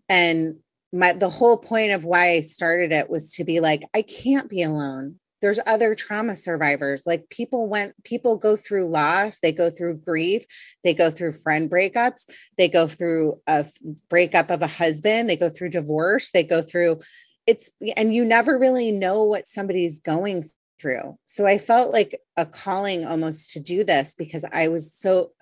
And 0.08 0.56
my 0.92 1.12
the 1.12 1.30
whole 1.30 1.56
point 1.56 1.92
of 1.92 2.04
why 2.04 2.32
I 2.32 2.40
started 2.40 2.92
it 2.92 3.08
was 3.08 3.32
to 3.34 3.44
be 3.44 3.60
like, 3.60 3.82
I 3.94 4.02
can't 4.02 4.48
be 4.48 4.62
alone. 4.62 5.19
There's 5.40 5.58
other 5.66 5.94
trauma 5.94 6.36
survivors. 6.36 7.02
Like 7.06 7.28
people 7.28 7.68
went, 7.68 7.94
people 8.04 8.36
go 8.36 8.56
through 8.56 8.88
loss, 8.88 9.38
they 9.38 9.52
go 9.52 9.70
through 9.70 9.98
grief, 9.98 10.44
they 10.84 10.94
go 10.94 11.10
through 11.10 11.32
friend 11.32 11.70
breakups, 11.70 12.26
they 12.58 12.68
go 12.68 12.86
through 12.86 13.40
a 13.46 13.66
breakup 14.08 14.50
of 14.50 14.62
a 14.62 14.66
husband, 14.66 15.28
they 15.28 15.36
go 15.36 15.50
through 15.50 15.70
divorce, 15.70 16.30
they 16.32 16.42
go 16.42 16.62
through 16.62 17.00
it's 17.46 17.70
and 17.96 18.14
you 18.14 18.24
never 18.24 18.58
really 18.58 18.92
know 18.92 19.24
what 19.24 19.46
somebody's 19.46 19.98
going 19.98 20.48
through. 20.80 21.18
So 21.26 21.46
I 21.46 21.58
felt 21.58 21.92
like 21.92 22.20
a 22.36 22.46
calling 22.46 23.04
almost 23.04 23.52
to 23.52 23.60
do 23.60 23.84
this 23.84 24.14
because 24.16 24.44
I 24.52 24.68
was 24.68 24.92
so 24.94 25.32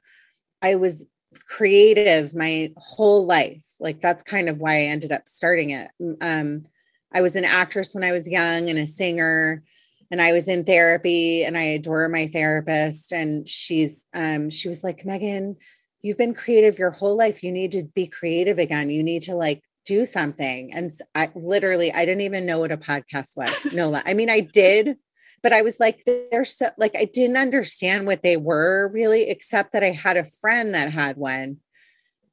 I 0.62 0.76
was 0.76 1.04
creative 1.46 2.34
my 2.34 2.72
whole 2.76 3.26
life. 3.26 3.64
Like 3.78 4.00
that's 4.00 4.22
kind 4.22 4.48
of 4.48 4.58
why 4.58 4.74
I 4.74 4.82
ended 4.82 5.12
up 5.12 5.28
starting 5.28 5.70
it. 5.70 5.90
Um, 6.20 6.66
I 7.12 7.22
was 7.22 7.36
an 7.36 7.44
actress 7.44 7.94
when 7.94 8.04
I 8.04 8.12
was 8.12 8.26
young 8.26 8.68
and 8.68 8.78
a 8.78 8.86
singer, 8.86 9.62
and 10.10 10.22
I 10.22 10.32
was 10.32 10.48
in 10.48 10.64
therapy, 10.64 11.44
and 11.44 11.56
I 11.56 11.64
adore 11.64 12.08
my 12.08 12.28
therapist. 12.28 13.12
And 13.12 13.48
she's 13.48 14.04
um, 14.14 14.50
she 14.50 14.68
was 14.68 14.82
like, 14.82 15.04
Meghan, 15.04 15.56
you've 16.02 16.18
been 16.18 16.34
creative 16.34 16.78
your 16.78 16.90
whole 16.90 17.16
life. 17.16 17.42
You 17.42 17.52
need 17.52 17.72
to 17.72 17.84
be 17.84 18.06
creative 18.06 18.58
again. 18.58 18.90
You 18.90 19.02
need 19.02 19.24
to 19.24 19.34
like 19.34 19.62
do 19.86 20.04
something. 20.04 20.72
And 20.74 20.92
I 21.14 21.30
literally 21.34 21.92
I 21.92 22.04
didn't 22.04 22.22
even 22.22 22.46
know 22.46 22.58
what 22.60 22.72
a 22.72 22.76
podcast 22.76 23.36
was. 23.36 23.52
No, 23.72 23.94
I 24.04 24.14
mean 24.14 24.30
I 24.30 24.40
did 24.40 24.96
but 25.42 25.52
I 25.52 25.62
was 25.62 25.78
like, 25.78 26.02
they're 26.04 26.44
so 26.44 26.70
like 26.78 26.96
I 26.96 27.04
didn't 27.04 27.36
understand 27.36 28.06
what 28.06 28.22
they 28.22 28.36
were 28.36 28.88
really, 28.88 29.28
except 29.28 29.72
that 29.72 29.84
I 29.84 29.90
had 29.90 30.16
a 30.16 30.30
friend 30.40 30.74
that 30.74 30.92
had 30.92 31.16
one. 31.16 31.58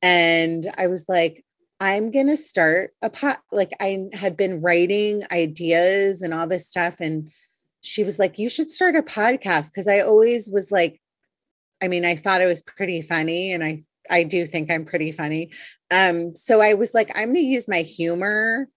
And 0.01 0.71
I 0.77 0.87
was 0.87 1.05
like, 1.07 1.45
I'm 1.79 2.11
gonna 2.11 2.37
start 2.37 2.93
a 3.01 3.09
pot. 3.09 3.41
Like 3.51 3.71
I 3.79 4.07
had 4.13 4.35
been 4.35 4.61
writing 4.61 5.23
ideas 5.31 6.21
and 6.21 6.33
all 6.33 6.47
this 6.47 6.67
stuff. 6.67 6.99
And 6.99 7.31
she 7.85 8.03
was 8.03 8.19
like, 8.19 8.39
You 8.39 8.49
should 8.49 8.71
start 8.71 8.95
a 8.95 9.03
podcast. 9.03 9.73
Cause 9.73 9.87
I 9.87 10.01
always 10.01 10.49
was 10.49 10.71
like, 10.71 11.01
I 11.81 11.87
mean, 11.87 12.05
I 12.05 12.15
thought 12.15 12.41
it 12.41 12.47
was 12.47 12.61
pretty 12.61 13.01
funny 13.01 13.51
and 13.53 13.63
I 13.63 13.83
I 14.09 14.23
do 14.23 14.45
think 14.45 14.71
I'm 14.71 14.85
pretty 14.85 15.11
funny. 15.11 15.51
Um, 15.91 16.35
so 16.35 16.61
I 16.61 16.73
was 16.73 16.93
like, 16.93 17.11
I'm 17.15 17.29
gonna 17.29 17.39
use 17.39 17.67
my 17.67 17.81
humor 17.81 18.67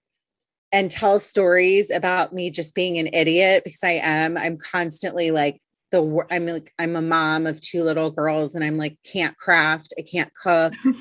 and 0.73 0.91
tell 0.91 1.19
stories 1.19 1.91
about 1.91 2.33
me 2.33 2.51
just 2.51 2.75
being 2.75 2.99
an 2.99 3.09
idiot 3.13 3.65
because 3.65 3.81
I 3.83 4.01
am. 4.03 4.37
I'm 4.37 4.59
constantly 4.59 5.31
like 5.31 5.61
the 5.91 6.27
I'm 6.31 6.47
like 6.47 6.73
I'm 6.79 6.97
a 6.97 7.03
mom 7.03 7.47
of 7.47 7.61
two 7.61 7.83
little 7.83 8.11
girls 8.11 8.55
and 8.55 8.63
I'm 8.63 8.77
like 8.77 8.99
can't 9.05 9.37
craft, 9.37 9.95
I 9.99 10.03
can't 10.03 10.33
cook. 10.35 10.75
right. 10.85 10.97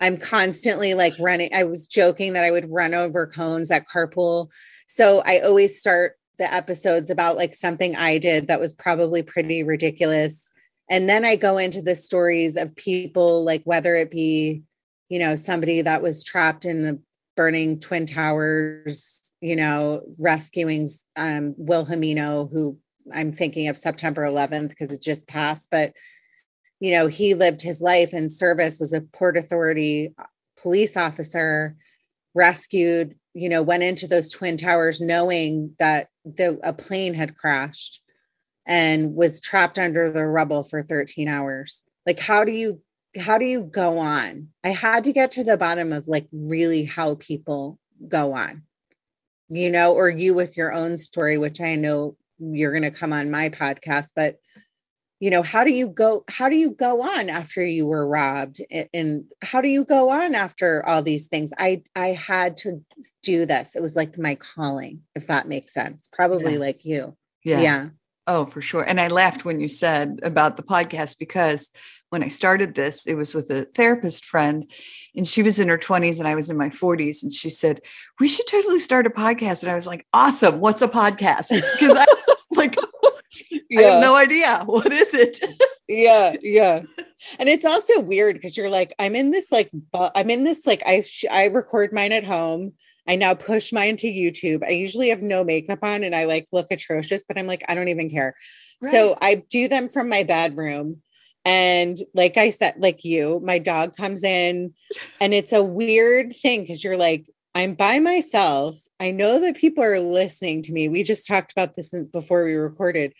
I'm 0.00 0.18
constantly 0.18 0.94
like 0.94 1.14
running. 1.20 1.50
I 1.54 1.64
was 1.64 1.86
joking 1.86 2.32
that 2.32 2.44
I 2.44 2.50
would 2.50 2.70
run 2.70 2.94
over 2.94 3.26
cones 3.26 3.70
at 3.70 3.86
carpool. 3.88 4.48
So 4.88 5.22
I 5.24 5.40
always 5.40 5.78
start 5.78 6.16
the 6.38 6.52
episodes 6.52 7.10
about 7.10 7.36
like 7.36 7.54
something 7.54 7.96
I 7.96 8.18
did 8.18 8.46
that 8.48 8.60
was 8.60 8.72
probably 8.72 9.22
pretty 9.22 9.62
ridiculous. 9.62 10.42
And 10.90 11.08
then 11.08 11.24
I 11.24 11.36
go 11.36 11.58
into 11.58 11.82
the 11.82 11.94
stories 11.94 12.56
of 12.56 12.74
people 12.76 13.44
like 13.44 13.62
whether 13.64 13.94
it 13.94 14.10
be, 14.10 14.62
you 15.08 15.18
know, 15.18 15.36
somebody 15.36 15.82
that 15.82 16.02
was 16.02 16.24
trapped 16.24 16.64
in 16.64 16.82
the 16.82 16.98
burning 17.36 17.78
twin 17.78 18.04
towers 18.04 19.18
you 19.40 19.56
know 19.56 20.02
rescuing 20.18 20.88
um 21.16 21.54
Will 21.56 21.86
Jimeno 21.86 22.50
who 22.50 22.76
i'm 23.14 23.32
thinking 23.32 23.68
of 23.68 23.78
september 23.78 24.22
11th 24.22 24.70
because 24.70 24.90
it 24.90 25.02
just 25.02 25.26
passed 25.26 25.66
but 25.70 25.92
you 26.80 26.90
know 26.90 27.06
he 27.06 27.34
lived 27.34 27.62
his 27.62 27.80
life 27.80 28.12
in 28.12 28.28
service 28.28 28.80
was 28.80 28.92
a 28.92 29.00
port 29.00 29.36
authority 29.36 30.14
police 30.60 30.96
officer 30.96 31.76
rescued 32.34 33.14
you 33.38 33.48
know 33.48 33.62
went 33.62 33.82
into 33.82 34.06
those 34.06 34.30
twin 34.30 34.56
towers 34.56 35.00
knowing 35.00 35.74
that 35.78 36.08
the 36.24 36.58
a 36.62 36.72
plane 36.72 37.14
had 37.14 37.36
crashed 37.36 38.00
and 38.66 39.14
was 39.14 39.40
trapped 39.40 39.78
under 39.78 40.10
the 40.10 40.26
rubble 40.26 40.62
for 40.62 40.82
13 40.82 41.28
hours. 41.28 41.82
Like 42.06 42.18
how 42.18 42.44
do 42.44 42.52
you 42.52 42.80
how 43.16 43.38
do 43.38 43.44
you 43.44 43.62
go 43.62 43.98
on? 43.98 44.48
I 44.62 44.70
had 44.70 45.04
to 45.04 45.12
get 45.12 45.32
to 45.32 45.44
the 45.44 45.56
bottom 45.56 45.92
of 45.92 46.06
like 46.06 46.28
really 46.32 46.84
how 46.84 47.14
people 47.16 47.78
go 48.06 48.32
on 48.32 48.62
you 49.48 49.70
know 49.70 49.94
or 49.94 50.08
you 50.08 50.34
with 50.34 50.56
your 50.56 50.72
own 50.72 50.96
story 50.96 51.38
which 51.38 51.60
i 51.60 51.74
know 51.74 52.16
you're 52.38 52.72
going 52.72 52.82
to 52.82 52.90
come 52.90 53.12
on 53.12 53.30
my 53.30 53.48
podcast 53.48 54.06
but 54.14 54.36
you 55.20 55.30
know 55.30 55.42
how 55.42 55.64
do 55.64 55.72
you 55.72 55.88
go 55.88 56.24
how 56.28 56.48
do 56.48 56.54
you 56.54 56.70
go 56.70 57.02
on 57.02 57.28
after 57.28 57.64
you 57.64 57.86
were 57.86 58.06
robbed? 58.06 58.60
And 58.94 59.24
how 59.42 59.60
do 59.60 59.68
you 59.68 59.84
go 59.84 60.10
on 60.10 60.34
after 60.34 60.86
all 60.86 61.02
these 61.02 61.26
things? 61.26 61.50
I 61.58 61.82
i 61.96 62.08
had 62.08 62.56
to 62.58 62.84
do 63.22 63.46
this. 63.46 63.74
It 63.74 63.82
was 63.82 63.96
like 63.96 64.18
my 64.18 64.36
calling 64.36 65.02
if 65.14 65.26
that 65.26 65.48
makes 65.48 65.74
sense. 65.74 66.08
Probably 66.12 66.54
yeah. 66.54 66.58
like 66.60 66.84
you. 66.84 67.16
Yeah. 67.44 67.60
Yeah. 67.60 67.88
Oh 68.26 68.46
for 68.46 68.60
sure. 68.60 68.82
And 68.82 69.00
i 69.00 69.08
laughed 69.08 69.44
when 69.44 69.60
you 69.60 69.68
said 69.68 70.20
about 70.22 70.56
the 70.56 70.62
podcast 70.62 71.18
because 71.18 71.68
when 72.10 72.22
i 72.22 72.28
started 72.28 72.74
this 72.74 73.04
it 73.04 73.14
was 73.14 73.34
with 73.34 73.50
a 73.50 73.66
therapist 73.74 74.24
friend 74.24 74.70
and 75.16 75.26
she 75.26 75.42
was 75.42 75.58
in 75.58 75.68
her 75.68 75.76
20s 75.76 76.18
and 76.18 76.28
i 76.28 76.34
was 76.34 76.48
in 76.48 76.56
my 76.56 76.70
40s 76.70 77.22
and 77.22 77.32
she 77.32 77.50
said 77.50 77.80
we 78.20 78.28
should 78.28 78.46
totally 78.46 78.78
start 78.78 79.06
a 79.06 79.10
podcast. 79.10 79.62
And 79.62 79.72
i 79.72 79.74
was 79.74 79.86
like 79.86 80.06
awesome. 80.14 80.60
What's 80.60 80.80
a 80.80 80.88
podcast? 80.88 81.48
Because 81.48 81.96
i 81.98 82.06
like 82.50 82.76
yeah. 83.68 83.80
I 83.80 83.82
have 83.84 84.00
no 84.00 84.14
idea. 84.14 84.62
What 84.66 84.92
is 84.92 85.12
it? 85.14 85.40
yeah, 85.88 86.36
yeah. 86.42 86.82
And 87.40 87.48
it's 87.48 87.64
also 87.64 87.98
weird 87.98 88.36
because 88.36 88.56
you're 88.56 88.70
like, 88.70 88.94
I'm 89.00 89.16
in 89.16 89.32
this 89.32 89.50
like, 89.50 89.70
bu- 89.72 90.10
I'm 90.14 90.30
in 90.30 90.44
this 90.44 90.66
like, 90.66 90.84
I 90.86 91.00
sh- 91.00 91.24
I 91.28 91.46
record 91.46 91.92
mine 91.92 92.12
at 92.12 92.22
home. 92.22 92.74
I 93.08 93.16
now 93.16 93.34
push 93.34 93.72
mine 93.72 93.96
to 93.98 94.06
YouTube. 94.06 94.62
I 94.64 94.70
usually 94.70 95.08
have 95.08 95.20
no 95.20 95.42
makeup 95.42 95.80
on 95.82 96.04
and 96.04 96.14
I 96.14 96.26
like 96.26 96.46
look 96.52 96.68
atrocious, 96.70 97.22
but 97.26 97.36
I'm 97.36 97.48
like, 97.48 97.64
I 97.68 97.74
don't 97.74 97.88
even 97.88 98.08
care. 98.08 98.36
Right. 98.80 98.92
So 98.92 99.18
I 99.20 99.36
do 99.50 99.66
them 99.66 99.88
from 99.88 100.08
my 100.08 100.22
bedroom. 100.22 100.98
And 101.44 101.98
like 102.14 102.36
I 102.36 102.50
said, 102.50 102.74
like 102.78 103.04
you, 103.04 103.40
my 103.42 103.58
dog 103.58 103.96
comes 103.96 104.22
in 104.22 104.74
and 105.20 105.34
it's 105.34 105.52
a 105.52 105.64
weird 105.64 106.36
thing 106.40 106.60
because 106.62 106.84
you're 106.84 106.96
like, 106.96 107.26
I'm 107.54 107.74
by 107.74 107.98
myself. 107.98 108.76
I 109.00 109.10
know 109.10 109.40
that 109.40 109.56
people 109.56 109.82
are 109.82 109.98
listening 109.98 110.62
to 110.62 110.72
me. 110.72 110.88
We 110.88 111.02
just 111.02 111.26
talked 111.26 111.50
about 111.50 111.74
this 111.74 111.90
before 112.12 112.44
we 112.44 112.52
recorded 112.52 113.12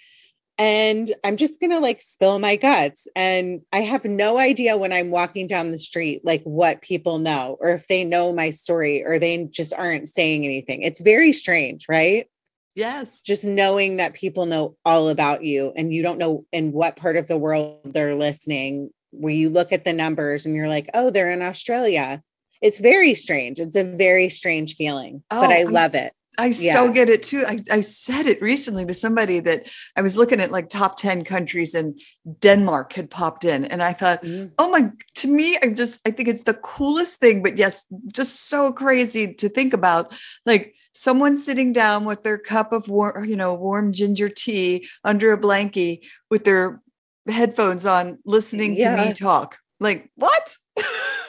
and 0.58 1.14
I'm 1.22 1.36
just 1.36 1.60
going 1.60 1.70
to 1.70 1.78
like 1.78 2.02
spill 2.02 2.38
my 2.40 2.56
guts. 2.56 3.06
And 3.14 3.62
I 3.72 3.82
have 3.82 4.04
no 4.04 4.38
idea 4.38 4.76
when 4.76 4.92
I'm 4.92 5.10
walking 5.10 5.46
down 5.46 5.70
the 5.70 5.78
street, 5.78 6.24
like 6.24 6.42
what 6.42 6.82
people 6.82 7.18
know, 7.18 7.56
or 7.60 7.70
if 7.70 7.86
they 7.86 8.02
know 8.02 8.32
my 8.32 8.50
story, 8.50 9.04
or 9.04 9.18
they 9.20 9.44
just 9.44 9.72
aren't 9.72 10.08
saying 10.08 10.44
anything. 10.44 10.82
It's 10.82 11.00
very 11.00 11.32
strange, 11.32 11.86
right? 11.88 12.26
Yes. 12.74 13.22
Just 13.22 13.44
knowing 13.44 13.96
that 13.96 14.14
people 14.14 14.46
know 14.46 14.76
all 14.84 15.08
about 15.08 15.44
you 15.44 15.72
and 15.76 15.92
you 15.94 16.02
don't 16.02 16.18
know 16.18 16.44
in 16.52 16.72
what 16.72 16.96
part 16.96 17.16
of 17.16 17.28
the 17.28 17.38
world 17.38 17.80
they're 17.84 18.16
listening, 18.16 18.90
where 19.10 19.32
you 19.32 19.50
look 19.50 19.72
at 19.72 19.84
the 19.84 19.92
numbers 19.92 20.44
and 20.44 20.54
you're 20.54 20.68
like, 20.68 20.90
oh, 20.94 21.10
they're 21.10 21.32
in 21.32 21.42
Australia. 21.42 22.22
It's 22.60 22.80
very 22.80 23.14
strange. 23.14 23.60
It's 23.60 23.76
a 23.76 23.84
very 23.84 24.28
strange 24.28 24.74
feeling, 24.74 25.22
oh, 25.30 25.40
but 25.40 25.50
I 25.50 25.62
love 25.62 25.94
it. 25.94 26.12
I 26.38 26.46
yeah. 26.46 26.72
so 26.72 26.90
get 26.90 27.10
it 27.10 27.24
too. 27.24 27.44
I, 27.44 27.64
I 27.68 27.80
said 27.80 28.28
it 28.28 28.40
recently 28.40 28.86
to 28.86 28.94
somebody 28.94 29.40
that 29.40 29.66
I 29.96 30.02
was 30.02 30.16
looking 30.16 30.40
at 30.40 30.52
like 30.52 30.70
top 30.70 30.96
10 30.96 31.24
countries 31.24 31.74
and 31.74 32.00
Denmark 32.38 32.92
had 32.92 33.10
popped 33.10 33.44
in. 33.44 33.64
And 33.64 33.82
I 33.82 33.92
thought, 33.92 34.22
mm-hmm. 34.22 34.52
oh 34.56 34.70
my, 34.70 34.90
to 35.16 35.28
me, 35.28 35.58
I 35.60 35.68
just, 35.68 36.00
I 36.06 36.12
think 36.12 36.28
it's 36.28 36.42
the 36.42 36.54
coolest 36.54 37.18
thing, 37.18 37.42
but 37.42 37.58
yes, 37.58 37.82
just 38.06 38.48
so 38.48 38.72
crazy 38.72 39.34
to 39.34 39.48
think 39.48 39.72
about. 39.72 40.12
Like 40.46 40.76
someone 40.92 41.36
sitting 41.36 41.72
down 41.72 42.04
with 42.04 42.22
their 42.22 42.38
cup 42.38 42.72
of 42.72 42.88
warm, 42.88 43.24
you 43.24 43.36
know, 43.36 43.54
warm 43.54 43.92
ginger 43.92 44.28
tea 44.28 44.88
under 45.02 45.32
a 45.32 45.38
blankie 45.38 46.02
with 46.30 46.44
their 46.44 46.80
headphones 47.26 47.84
on, 47.84 48.18
listening 48.24 48.76
yeah. 48.76 48.94
to 48.94 49.08
me 49.08 49.12
talk. 49.12 49.58
Like, 49.80 50.08
what? 50.14 50.56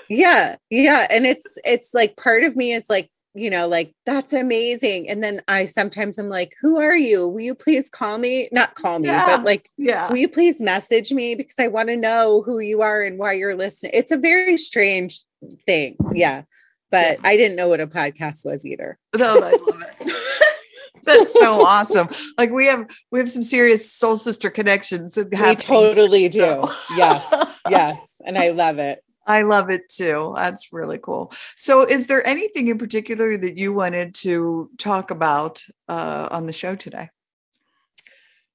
yeah. 0.10 0.58
Yeah. 0.69 1.08
And 1.10 1.26
it's, 1.26 1.48
it's 1.65 1.89
like 1.95 2.15
part 2.15 2.43
of 2.43 2.56
me 2.56 2.74
is 2.74 2.84
like, 2.89 3.10
you 3.39 3.49
know, 3.49 3.67
like 3.67 3.93
that's 4.06 4.34
amazing. 4.34 5.10
And 5.10 5.23
then 5.23 5.41
I 5.47 5.65
sometimes 5.65 6.17
I'm 6.17 6.30
like, 6.30 6.56
who 6.62 6.80
are 6.80 6.95
you? 6.95 7.28
Will 7.28 7.41
you 7.41 7.56
please 7.56 7.89
call 7.89 8.17
me? 8.17 8.49
Not 8.52 8.75
call 8.75 8.99
me, 8.99 9.08
yeah. 9.08 9.25
but 9.25 9.45
like, 9.45 9.69
yeah. 9.78 10.10
will 10.10 10.17
you 10.17 10.30
please 10.30 10.60
message 10.60 11.12
me 11.12 11.36
because 11.36 11.56
I 11.58 11.67
want 11.67 11.89
to 11.89 11.95
know 11.95 12.41
who 12.45 12.60
you 12.60 12.82
are 12.82 13.02
and 13.02 13.17
why 13.17 13.34
you're 13.34 13.56
listening. 13.56 13.91
It's 13.93 14.12
a 14.12 14.17
very 14.17 14.58
strange 14.58 15.23
thing. 15.65 15.95
Yeah. 16.13 16.43
But 16.91 17.19
yeah. 17.19 17.28
I 17.28 17.38
didn't 17.38 17.56
know 17.56 17.67
what 17.67 17.82
a 17.82 17.88
podcast 17.88 18.45
was 18.45 18.65
either. 18.65 18.97
No, 19.17 19.38
I 19.38 19.52
love 19.52 19.84
it. 20.02 20.15
That's 21.04 21.34
so 21.34 21.65
awesome. 21.65 22.10
Like 22.38 22.52
we 22.52 22.65
have 22.67 22.88
we 23.12 23.19
have 23.19 23.30
some 23.30 23.43
serious 23.43 23.91
soul 23.93 24.17
sister 24.17 24.49
connections. 24.49 25.15
We 25.15 25.56
totally 25.56 26.30
do. 26.30 26.39
So. 26.39 26.73
yes. 26.95 27.47
Yes. 27.69 28.02
And 28.25 28.38
I 28.38 28.49
love 28.49 28.80
it. 28.80 29.04
I 29.25 29.43
love 29.43 29.69
it 29.69 29.89
too. 29.89 30.34
That's 30.36 30.73
really 30.73 30.97
cool. 30.97 31.32
So, 31.55 31.84
is 31.84 32.08
there 32.08 32.25
anything 32.25 32.67
in 32.67 32.77
particular 32.77 33.38
that 33.38 33.58
you 33.58 33.73
wanted 33.73 34.15
to 34.15 34.69
talk 34.77 35.12
about 35.12 35.63
uh, 35.88 36.29
on 36.32 36.45
the 36.45 36.53
show 36.53 36.75
today? 36.75 37.10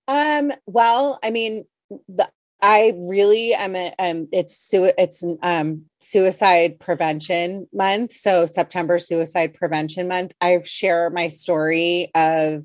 Um. 0.08 0.52
Well, 0.66 1.18
I 1.22 1.30
mean, 1.30 1.64
the, 2.08 2.28
I 2.60 2.92
really 2.96 3.54
am. 3.54 3.76
A, 3.76 3.94
um. 3.98 4.28
It's 4.32 4.58
su- 4.58 4.92
It's 4.98 5.22
um 5.42 5.84
suicide 6.00 6.80
prevention 6.80 7.68
month. 7.72 8.14
So 8.16 8.46
September 8.46 8.98
Suicide 8.98 9.54
Prevention 9.54 10.08
Month. 10.08 10.32
I've 10.40 10.68
shared 10.68 11.14
my 11.14 11.28
story 11.28 12.10
of 12.14 12.64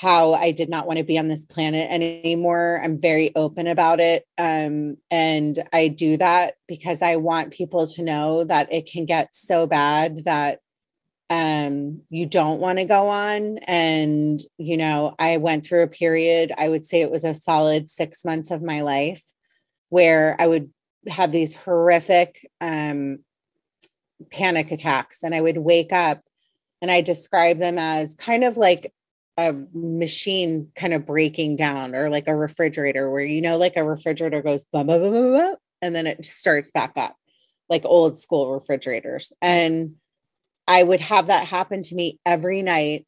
how 0.00 0.32
I 0.32 0.52
did 0.52 0.70
not 0.70 0.86
want 0.86 0.96
to 0.96 1.04
be 1.04 1.18
on 1.18 1.28
this 1.28 1.44
planet 1.44 1.90
anymore. 1.90 2.80
I'm 2.82 2.98
very 2.98 3.36
open 3.36 3.66
about 3.66 4.00
it. 4.00 4.24
Um, 4.38 4.96
and 5.10 5.62
I 5.74 5.88
do 5.88 6.16
that 6.16 6.54
because 6.66 7.02
I 7.02 7.16
want 7.16 7.52
people 7.52 7.86
to 7.86 8.02
know 8.02 8.44
that 8.44 8.72
it 8.72 8.90
can 8.90 9.04
get 9.04 9.36
so 9.36 9.66
bad 9.66 10.24
that 10.24 10.60
um, 11.28 12.00
you 12.08 12.24
don't 12.24 12.60
want 12.60 12.78
to 12.78 12.86
go 12.86 13.08
on. 13.08 13.58
And, 13.58 14.40
you 14.56 14.78
know, 14.78 15.14
I 15.18 15.36
went 15.36 15.66
through 15.66 15.82
a 15.82 15.88
period, 15.88 16.50
I 16.56 16.70
would 16.70 16.86
say 16.86 17.02
it 17.02 17.10
was 17.10 17.24
a 17.24 17.34
solid 17.34 17.90
six 17.90 18.24
months 18.24 18.50
of 18.50 18.62
my 18.62 18.80
life 18.80 19.22
where 19.90 20.34
I 20.38 20.46
would 20.46 20.70
have 21.08 21.30
these 21.30 21.54
horrific 21.54 22.48
um, 22.62 23.18
panic 24.32 24.70
attacks 24.70 25.18
and 25.22 25.34
I 25.34 25.42
would 25.42 25.58
wake 25.58 25.92
up 25.92 26.22
and 26.80 26.90
I 26.90 27.02
describe 27.02 27.58
them 27.58 27.76
as 27.76 28.14
kind 28.14 28.44
of 28.44 28.56
like 28.56 28.94
a 29.36 29.54
machine 29.72 30.70
kind 30.76 30.92
of 30.92 31.06
breaking 31.06 31.56
down 31.56 31.94
or 31.94 32.10
like 32.10 32.28
a 32.28 32.34
refrigerator 32.34 33.10
where 33.10 33.24
you 33.24 33.40
know 33.40 33.56
like 33.56 33.76
a 33.76 33.84
refrigerator 33.84 34.42
goes 34.42 34.64
blah, 34.64 34.82
blah, 34.82 34.98
blah, 34.98 35.10
blah, 35.10 35.20
blah, 35.20 35.54
and 35.82 35.94
then 35.94 36.06
it 36.06 36.24
starts 36.24 36.70
back 36.70 36.92
up 36.96 37.16
like 37.68 37.84
old 37.84 38.18
school 38.18 38.52
refrigerators. 38.52 39.32
And 39.40 39.96
i 40.66 40.82
would 40.82 41.00
have 41.00 41.28
that 41.28 41.46
happen 41.46 41.82
to 41.82 41.94
me 41.94 42.18
every 42.26 42.60
night 42.60 43.06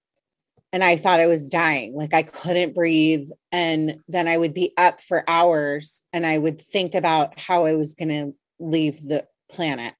and 0.72 0.82
i 0.82 0.96
thought 0.96 1.20
i 1.20 1.26
was 1.26 1.46
dying 1.46 1.94
like 1.94 2.14
i 2.14 2.22
couldn't 2.22 2.74
breathe 2.74 3.28
and 3.52 4.00
then 4.08 4.26
i 4.26 4.36
would 4.36 4.54
be 4.54 4.72
up 4.78 5.02
for 5.02 5.22
hours 5.28 6.02
and 6.14 6.26
i 6.26 6.38
would 6.38 6.62
think 6.68 6.94
about 6.94 7.38
how 7.38 7.66
i 7.66 7.74
was 7.74 7.94
going 7.94 8.08
to 8.08 8.34
leave 8.62 9.06
the 9.06 9.26
planet. 9.50 9.94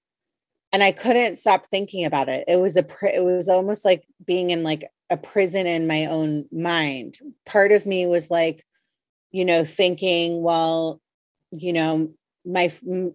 And 0.72 0.82
i 0.82 0.92
couldn't 0.92 1.36
stop 1.36 1.66
thinking 1.70 2.06
about 2.06 2.30
it. 2.30 2.44
It 2.48 2.56
was 2.56 2.76
a 2.76 2.86
it 3.02 3.22
was 3.22 3.48
almost 3.48 3.84
like 3.84 4.06
being 4.24 4.50
in 4.50 4.62
like 4.62 4.88
a 5.12 5.16
prison 5.18 5.66
in 5.66 5.86
my 5.86 6.06
own 6.06 6.46
mind. 6.50 7.18
Part 7.44 7.70
of 7.70 7.84
me 7.84 8.06
was 8.06 8.30
like, 8.30 8.64
you 9.30 9.44
know, 9.44 9.64
thinking, 9.64 10.42
well, 10.42 11.00
you 11.50 11.74
know, 11.74 12.10
my 12.46 12.72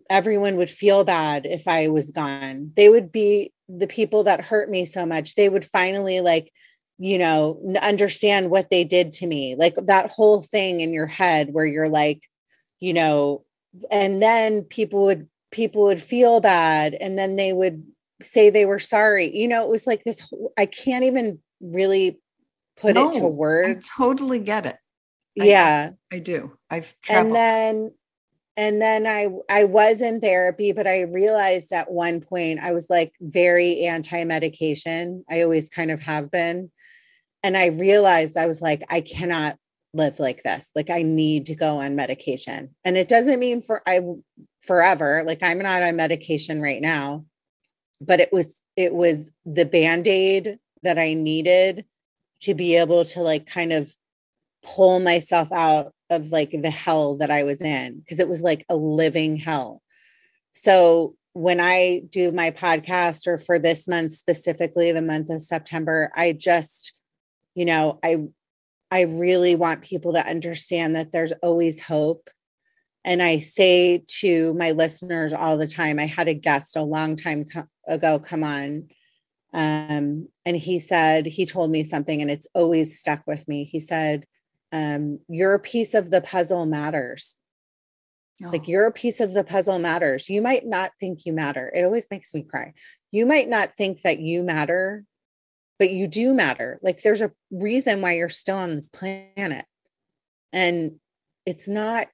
everyone 0.09 0.57
would 0.57 0.69
feel 0.69 1.03
bad 1.03 1.47
if 1.47 1.67
I 1.67 1.87
was 1.87 2.11
gone. 2.11 2.71
They 2.75 2.87
would 2.87 3.11
be 3.11 3.51
the 3.67 3.87
people 3.87 4.23
that 4.25 4.41
hurt 4.41 4.69
me 4.69 4.85
so 4.85 5.05
much. 5.07 5.33
They 5.33 5.49
would 5.49 5.65
finally 5.65 6.21
like, 6.21 6.53
you 6.99 7.17
know, 7.17 7.59
understand 7.81 8.51
what 8.51 8.69
they 8.69 8.83
did 8.83 9.11
to 9.13 9.27
me. 9.27 9.55
Like 9.55 9.75
that 9.87 10.11
whole 10.11 10.43
thing 10.43 10.81
in 10.81 10.93
your 10.93 11.07
head 11.07 11.51
where 11.51 11.65
you're 11.65 11.89
like, 11.89 12.21
you 12.79 12.93
know, 12.93 13.43
and 13.89 14.21
then 14.21 14.61
people 14.63 15.05
would 15.05 15.27
people 15.49 15.85
would 15.85 16.01
feel 16.01 16.41
bad 16.41 16.93
and 16.93 17.17
then 17.17 17.37
they 17.37 17.53
would 17.53 17.83
say 18.21 18.51
they 18.51 18.67
were 18.67 18.79
sorry. 18.79 19.35
You 19.35 19.47
know, 19.47 19.63
it 19.63 19.69
was 19.69 19.87
like 19.87 20.03
this 20.03 20.21
I 20.57 20.67
can't 20.67 21.03
even 21.03 21.39
really 21.61 22.19
put 22.77 22.95
no, 22.95 23.09
it 23.09 23.13
to 23.13 23.27
words. 23.27 23.87
I 23.97 24.03
totally 24.03 24.39
get 24.39 24.65
it. 24.65 24.77
Yeah. 25.35 25.91
I, 26.11 26.15
I 26.15 26.19
do. 26.19 26.57
I've 26.69 26.93
traveled. 27.01 27.27
And 27.27 27.35
then 27.35 27.91
and 28.55 28.81
then 28.81 29.05
I 29.05 29.27
I 29.49 29.65
was 29.65 30.01
in 30.01 30.19
therapy, 30.19 30.71
but 30.71 30.87
I 30.87 31.01
realized 31.01 31.71
at 31.73 31.91
one 31.91 32.21
point 32.21 32.59
I 32.59 32.71
was 32.71 32.87
like 32.89 33.13
very 33.21 33.85
anti-medication. 33.85 35.23
I 35.29 35.43
always 35.43 35.69
kind 35.69 35.91
of 35.91 35.99
have 36.01 36.31
been. 36.31 36.71
And 37.43 37.55
I 37.55 37.67
realized 37.67 38.35
I 38.35 38.47
was 38.47 38.61
like, 38.61 38.83
I 38.89 39.01
cannot 39.01 39.57
live 39.93 40.19
like 40.19 40.43
this. 40.43 40.69
Like 40.75 40.89
I 40.89 41.03
need 41.03 41.45
to 41.47 41.55
go 41.55 41.79
on 41.79 41.95
medication. 41.95 42.75
And 42.83 42.97
it 42.97 43.07
doesn't 43.07 43.39
mean 43.39 43.61
for 43.61 43.81
I 43.87 44.01
forever. 44.65 45.23
Like 45.25 45.43
I'm 45.43 45.59
not 45.59 45.83
on 45.83 45.95
medication 45.95 46.61
right 46.61 46.81
now. 46.81 47.25
but 48.01 48.19
it 48.19 48.31
was 48.31 48.61
it 48.75 48.93
was 48.93 49.17
the 49.45 49.65
band-aid 49.65 50.59
that 50.87 50.97
I 50.97 51.13
needed 51.13 51.85
to 52.43 52.53
be 52.53 52.77
able 52.77 53.03
to 53.03 53.21
like 53.21 53.45
kind 53.45 53.73
of 53.73 53.91
pull 54.63 54.99
myself 54.99 55.51
out 55.51 55.93
of 56.09 56.31
like 56.31 56.51
the 56.51 56.69
hell 56.69 57.17
that 57.17 57.29
I 57.29 57.43
was 57.43 57.59
in 57.61 57.99
because 57.99 58.19
it 58.19 58.29
was 58.29 58.41
like 58.41 58.65
a 58.69 58.75
living 58.75 59.35
hell. 59.35 59.81
So 60.53 61.15
when 61.33 61.59
I 61.59 62.03
do 62.09 62.31
my 62.31 62.51
podcast 62.51 63.27
or 63.27 63.37
for 63.37 63.59
this 63.59 63.87
month 63.87 64.13
specifically 64.13 64.91
the 64.91 65.01
month 65.01 65.29
of 65.29 65.43
September, 65.43 66.11
I 66.15 66.31
just 66.31 66.93
you 67.53 67.65
know, 67.65 67.99
I 68.03 68.17
I 68.91 69.01
really 69.01 69.55
want 69.55 69.81
people 69.81 70.13
to 70.13 70.25
understand 70.25 70.95
that 70.95 71.11
there's 71.11 71.33
always 71.43 71.79
hope. 71.79 72.29
And 73.03 73.21
I 73.21 73.39
say 73.39 74.03
to 74.21 74.53
my 74.53 74.71
listeners 74.71 75.33
all 75.33 75.57
the 75.57 75.67
time, 75.67 75.99
I 75.99 76.05
had 76.05 76.27
a 76.27 76.33
guest 76.33 76.75
a 76.75 76.83
long 76.83 77.15
time 77.15 77.45
co- 77.51 77.67
ago 77.87 78.19
come 78.19 78.43
on. 78.43 78.87
Um, 79.57 80.27
and 80.45 80.55
he 80.55 80.79
said, 80.79 81.25
he 81.25 81.47
told 81.47 81.71
me 81.71 81.83
something 81.83 82.21
and 82.21 82.29
it's 82.29 82.45
always 82.53 82.99
stuck 82.99 83.25
with 83.25 83.45
me. 83.47 83.63
He 83.63 83.79
said, 83.79 84.27
um, 84.71 85.19
Your 85.27 85.57
piece 85.57 85.95
of 85.95 86.11
the 86.11 86.21
puzzle 86.21 86.67
matters. 86.67 87.35
Oh. 88.45 88.49
Like 88.49 88.67
your 88.67 88.91
piece 88.91 89.19
of 89.19 89.33
the 89.33 89.43
puzzle 89.43 89.79
matters. 89.79 90.29
You 90.29 90.43
might 90.43 90.63
not 90.63 90.91
think 90.99 91.25
you 91.25 91.33
matter. 91.33 91.71
It 91.73 91.83
always 91.83 92.05
makes 92.11 92.35
me 92.35 92.43
cry. 92.43 92.73
You 93.11 93.25
might 93.25 93.49
not 93.49 93.71
think 93.79 94.03
that 94.03 94.19
you 94.19 94.43
matter, 94.43 95.03
but 95.79 95.89
you 95.89 96.07
do 96.07 96.35
matter. 96.35 96.77
Like 96.83 97.01
there's 97.01 97.21
a 97.21 97.31
reason 97.49 98.01
why 98.01 98.13
you're 98.13 98.29
still 98.29 98.57
on 98.57 98.75
this 98.75 98.89
planet. 98.89 99.65
And 100.53 100.99
it's 101.47 101.67
not 101.67 102.09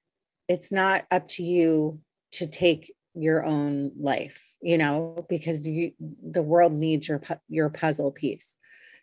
it's 0.48 0.72
not 0.72 1.06
up 1.12 1.28
to 1.30 1.44
you 1.44 2.00
to 2.34 2.48
take 2.48 2.94
your 3.16 3.44
own 3.44 3.92
life, 4.00 4.42
you 4.62 4.78
know, 4.78 5.26
because 5.30 5.68
you 5.68 5.92
the 6.00 6.42
world 6.42 6.74
needs 6.74 7.08
your 7.08 7.22
your 7.48 7.70
puzzle 7.70 8.12
piece. 8.12 8.48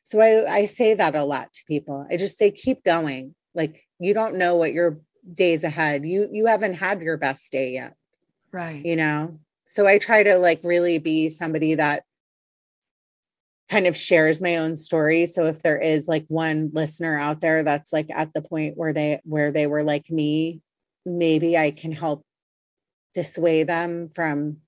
So 0.05 0.21
I 0.21 0.53
I 0.53 0.67
say 0.67 0.95
that 0.95 1.15
a 1.15 1.25
lot 1.25 1.53
to 1.53 1.61
people. 1.67 2.07
I 2.11 2.17
just 2.17 2.39
say 2.39 2.51
keep 2.51 2.85
going. 2.85 3.35
Like 3.55 3.87
you 3.99 4.15
don't 4.15 4.37
know 4.37 4.57
what 4.57 4.73
your 4.73 5.01
days 5.35 5.65
ahead. 5.65 6.05
You 6.05 6.29
you 6.33 6.47
haven't 6.47 6.75
had 6.75 7.03
your 7.03 7.17
best 7.17 7.51
day 7.53 7.73
yet. 7.73 7.95
Right. 8.53 8.85
You 8.85 8.97
know. 8.97 9.39
So 9.67 9.87
I 9.87 9.99
try 9.99 10.25
to 10.25 10.39
like 10.39 10.61
really 10.65 10.99
be 10.99 11.29
somebody 11.29 11.77
that 11.77 12.03
kind 13.71 13.87
of 13.87 13.97
shares 13.97 14.41
my 14.41 14.57
own 14.57 14.75
story 14.75 15.27
so 15.27 15.45
if 15.47 15.63
there 15.63 15.79
is 15.79 16.09
like 16.09 16.25
one 16.27 16.71
listener 16.73 17.17
out 17.17 17.41
there 17.41 17.63
that's 17.63 17.93
like 17.93 18.09
at 18.13 18.35
the 18.35 18.43
point 18.43 18.77
where 18.77 18.93
they 18.93 19.21
where 19.23 19.53
they 19.53 19.69
were 19.69 19.85
like 19.85 20.11
me 20.11 20.61
maybe 21.07 21.57
i 21.57 21.71
can 21.71 21.93
help 21.93 22.25
dissuade 23.15 23.69
them 23.69 24.11
from 24.15 24.59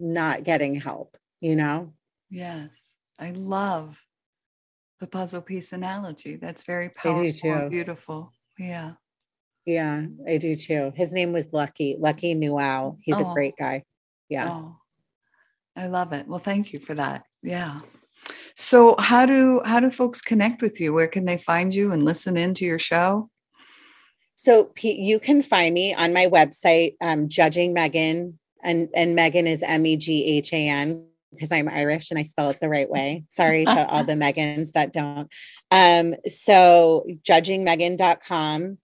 not 0.00 0.44
getting 0.44 0.74
help 0.74 1.16
you 1.40 1.56
know? 1.56 1.92
Yes 2.30 2.70
i 3.18 3.30
love 3.30 3.96
the 5.00 5.06
puzzle 5.06 5.42
piece 5.42 5.72
analogy. 5.72 6.36
That's 6.36 6.62
very 6.62 6.88
powerful 6.90 7.68
beautiful. 7.68 8.32
Yeah. 8.58 8.92
Yeah 9.66 10.02
i 10.28 10.36
do 10.36 10.54
too. 10.56 10.92
His 10.94 11.12
name 11.12 11.32
was 11.32 11.46
lucky 11.52 11.96
lucky 11.98 12.34
newell 12.34 12.98
he's 13.02 13.16
oh. 13.16 13.30
a 13.30 13.34
great 13.34 13.54
guy. 13.58 13.84
Yeah. 14.28 14.48
Oh. 14.50 14.76
i 15.76 15.86
love 15.86 16.12
it. 16.12 16.26
Well 16.26 16.40
thank 16.40 16.72
you 16.72 16.78
for 16.78 16.94
that. 16.94 17.24
Yeah. 17.42 17.80
So 18.56 18.94
how 18.98 19.26
do 19.26 19.60
how 19.64 19.80
do 19.80 19.90
folks 19.90 20.20
connect 20.20 20.62
with 20.62 20.80
you? 20.80 20.92
Where 20.92 21.08
can 21.08 21.24
they 21.24 21.38
find 21.38 21.74
you 21.74 21.92
and 21.92 22.02
listen 22.02 22.36
into 22.36 22.64
your 22.64 22.78
show? 22.78 23.28
So 24.42 24.64
Pete, 24.64 24.98
you 24.98 25.20
can 25.20 25.40
find 25.40 25.72
me 25.72 25.94
on 25.94 26.12
my 26.12 26.26
website, 26.26 26.96
um, 27.00 27.28
Judging 27.28 27.76
Meghan, 27.76 28.34
and 28.64 28.88
and 28.92 29.16
Meghan 29.16 29.46
is 29.46 29.62
M 29.62 29.86
E 29.86 29.96
G 29.96 30.24
H 30.24 30.52
A 30.52 30.68
N 30.68 31.06
because 31.30 31.52
I'm 31.52 31.68
Irish 31.68 32.10
and 32.10 32.18
I 32.18 32.24
spell 32.24 32.50
it 32.50 32.58
the 32.60 32.68
right 32.68 32.90
way. 32.90 33.22
Sorry 33.28 33.64
to 33.64 33.86
all 33.88 34.02
the 34.02 34.12
Megans 34.24 34.72
that 34.72 34.92
don't. 34.92 35.28
Um, 35.70 36.16
so 36.26 37.06
judgingmeghan.com, 37.22 38.78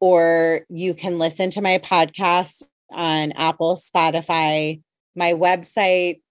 or 0.00 0.62
you 0.70 0.94
can 0.94 1.18
listen 1.18 1.50
to 1.50 1.60
my 1.60 1.76
podcast 1.76 2.62
on 2.90 3.32
Apple, 3.32 3.76
Spotify, 3.76 4.80
my 5.14 5.34
website, 5.34 6.22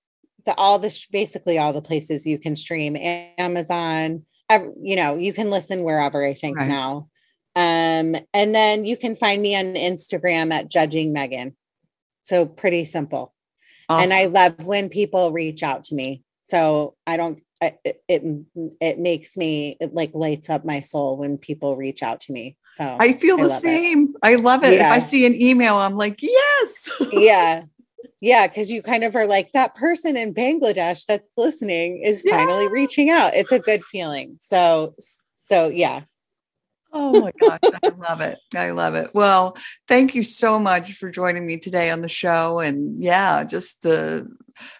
the 0.47 0.55
all 0.55 0.79
the 0.79 0.99
basically 1.11 1.59
all 1.59 1.71
the 1.71 1.83
places 1.83 2.25
you 2.25 2.39
can 2.39 2.55
stream 2.55 2.95
amazon 3.37 4.23
you 4.81 4.95
know 4.95 5.17
you 5.17 5.33
can 5.33 5.49
listen 5.49 5.83
wherever 5.83 6.23
i 6.23 6.35
think 6.35 6.55
right. 6.55 6.67
now 6.67 7.09
um 7.55 8.15
and 8.33 8.53
then 8.53 8.85
you 8.85 8.97
can 8.97 9.15
find 9.15 9.41
me 9.41 9.55
on 9.55 9.73
instagram 9.73 10.51
at 10.51 10.69
judging 10.69 11.13
meghan 11.13 11.53
so 12.23 12.45
pretty 12.45 12.85
simple 12.85 13.33
awesome. 13.89 14.03
and 14.03 14.13
i 14.13 14.25
love 14.25 14.63
when 14.63 14.89
people 14.89 15.31
reach 15.31 15.63
out 15.63 15.85
to 15.85 15.95
me 15.95 16.23
so 16.49 16.95
i 17.07 17.17
don't 17.17 17.41
it, 17.61 18.01
it 18.07 18.23
it 18.81 18.99
makes 18.99 19.35
me 19.37 19.77
it 19.79 19.93
like 19.93 20.13
lights 20.13 20.49
up 20.49 20.65
my 20.65 20.81
soul 20.81 21.17
when 21.17 21.37
people 21.37 21.75
reach 21.75 22.03
out 22.03 22.21
to 22.21 22.33
me 22.33 22.57
so 22.75 22.97
i 22.99 23.13
feel 23.13 23.37
the 23.37 23.59
same 23.59 24.09
it. 24.09 24.15
i 24.21 24.35
love 24.35 24.63
it 24.63 24.73
yeah. 24.73 24.87
if 24.87 24.91
i 24.91 24.99
see 24.99 25.25
an 25.25 25.39
email 25.41 25.75
i'm 25.75 25.95
like 25.95 26.21
yes 26.21 26.89
yeah 27.13 27.63
yeah, 28.25 28.47
because 28.47 28.71
you 28.71 28.81
kind 28.81 29.03
of 29.03 29.15
are 29.15 29.27
like 29.27 29.51
that 29.51 29.75
person 29.75 30.17
in 30.17 30.33
Bangladesh 30.33 31.05
that's 31.05 31.29
listening 31.37 32.01
is 32.01 32.23
yeah. 32.25 32.37
finally 32.37 32.67
reaching 32.67 33.11
out. 33.11 33.35
It's 33.35 33.51
a 33.51 33.59
good 33.59 33.83
feeling. 33.83 34.39
So, 34.41 34.95
so 35.43 35.67
yeah. 35.67 36.01
Oh 36.97 37.19
my 37.19 37.33
gosh, 37.37 37.59
I 37.83 37.89
love 37.97 38.21
it. 38.21 38.39
I 38.55 38.71
love 38.71 38.95
it. 38.95 39.13
Well, 39.13 39.57
thank 39.89 40.15
you 40.15 40.23
so 40.23 40.57
much 40.57 40.93
for 40.93 41.11
joining 41.11 41.45
me 41.45 41.57
today 41.57 41.89
on 41.89 42.01
the 42.01 42.07
show. 42.07 42.61
And 42.61 42.97
yeah, 42.97 43.43
just 43.43 43.81
the 43.81 44.33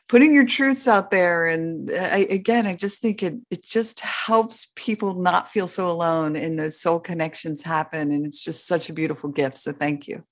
putting 0.07 0.33
your 0.33 0.45
truths 0.45 0.87
out 0.87 1.11
there. 1.11 1.45
And 1.45 1.91
uh, 1.91 1.95
I, 1.95 2.19
again, 2.29 2.67
I 2.67 2.75
just 2.75 3.01
think 3.01 3.21
it 3.21 3.35
it 3.51 3.63
just 3.63 3.99
helps 3.99 4.67
people 4.75 5.15
not 5.15 5.51
feel 5.51 5.67
so 5.67 5.91
alone 5.91 6.37
and 6.37 6.57
those 6.57 6.79
soul 6.79 7.01
connections 7.01 7.61
happen. 7.61 8.13
And 8.13 8.25
it's 8.25 8.41
just 8.41 8.65
such 8.65 8.89
a 8.89 8.93
beautiful 8.93 9.29
gift. 9.29 9.57
So 9.57 9.73
thank 9.73 10.07
you. 10.07 10.23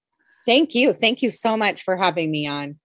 Thank 0.46 0.74
you. 0.76 0.93
Thank 0.93 1.22
you 1.22 1.32
so 1.32 1.58
much 1.58 1.84
for 1.84 1.98
having 1.98 2.32
me 2.32 2.48
on. 2.48 2.80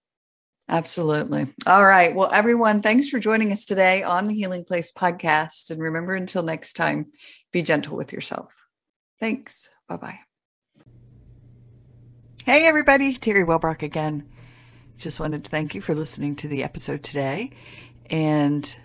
Absolutely. 0.67 1.47
All 1.65 1.85
right. 1.85 2.13
Well, 2.13 2.29
everyone, 2.33 2.81
thanks 2.81 3.07
for 3.07 3.17
joining 3.17 3.53
us 3.53 3.63
today 3.63 4.03
on 4.03 4.27
the 4.27 4.35
Healing 4.35 4.65
Place 4.65 4.91
podcast. 4.91 5.71
And 5.71 5.81
remember, 5.81 6.15
until 6.15 6.43
next 6.43 6.73
time, 6.73 7.07
be 7.53 7.63
gentle 7.63 7.95
with 7.95 8.11
yourself. 8.11 8.51
Thanks. 9.19 9.69
Bye 9.87 9.97
bye. 9.97 10.19
Hey, 12.45 12.65
everybody. 12.65 13.13
Terry 13.13 13.43
Wellbrock 13.43 13.83
again. 13.83 14.27
Just 14.97 15.19
wanted 15.19 15.43
to 15.43 15.49
thank 15.49 15.75
you 15.75 15.81
for 15.81 15.95
listening 15.95 16.35
to 16.37 16.47
the 16.47 16.63
episode 16.63 17.03
today 17.03 17.51
and 18.09 18.75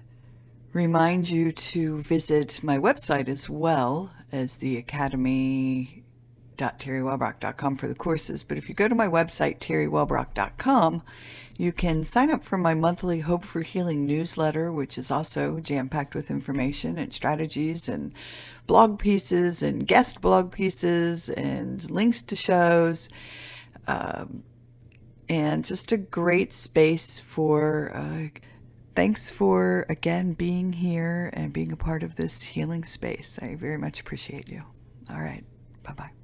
remind 0.73 1.29
you 1.29 1.51
to 1.51 2.01
visit 2.03 2.61
my 2.63 2.79
website 2.79 3.29
as 3.29 3.49
well 3.49 4.13
as 4.33 4.57
the 4.57 4.77
Academy 4.77 6.04
terrywellbrock.com 6.59 7.77
for 7.77 7.89
the 7.89 7.95
courses. 7.95 8.43
But 8.43 8.59
if 8.59 8.69
you 8.69 8.75
go 8.75 8.89
to 8.89 8.95
my 8.95 9.09
website, 9.09 9.59
terrywellbrock.com, 9.59 11.03
you 11.57 11.73
can 11.73 12.05
sign 12.05 12.31
up 12.31 12.45
for 12.45 12.59
my 12.59 12.75
monthly 12.75 13.21
Hope 13.21 13.45
for 13.45 13.63
Healing 13.63 14.07
newsletter, 14.07 14.73
which 14.73 14.99
is 14.99 15.11
also 15.11 15.61
jam 15.61 15.89
packed 15.89 16.15
with 16.15 16.31
information 16.31 16.99
and 16.99 17.13
strategies 17.13 17.89
and 17.89 18.13
blog 18.67 18.99
pieces 18.99 19.63
and 19.63 19.87
guest 19.87 20.21
blog 20.21 20.51
pieces 20.51 21.29
and 21.29 21.89
links 21.91 22.23
to 22.25 22.37
shows. 22.37 23.09
Um, 23.87 24.43
and 25.29 25.65
just 25.65 25.93
a 25.93 25.97
great 25.97 26.53
space 26.53 27.21
for. 27.21 27.93
Uh, 27.95 28.29
thanks 28.95 29.31
for 29.31 29.87
again 29.89 30.33
being 30.33 30.73
here 30.73 31.31
and 31.33 31.53
being 31.53 31.73
a 31.73 31.77
part 31.77 32.03
of 32.03 32.17
this 32.17 32.43
healing 32.43 32.85
space. 32.85 33.39
I 33.43 33.55
very 33.55 33.79
much 33.79 34.01
appreciate 34.01 34.49
you. 34.49 34.63
All 35.11 35.21
right. 35.21 35.45
Bye 35.83 35.93
bye. 35.93 36.24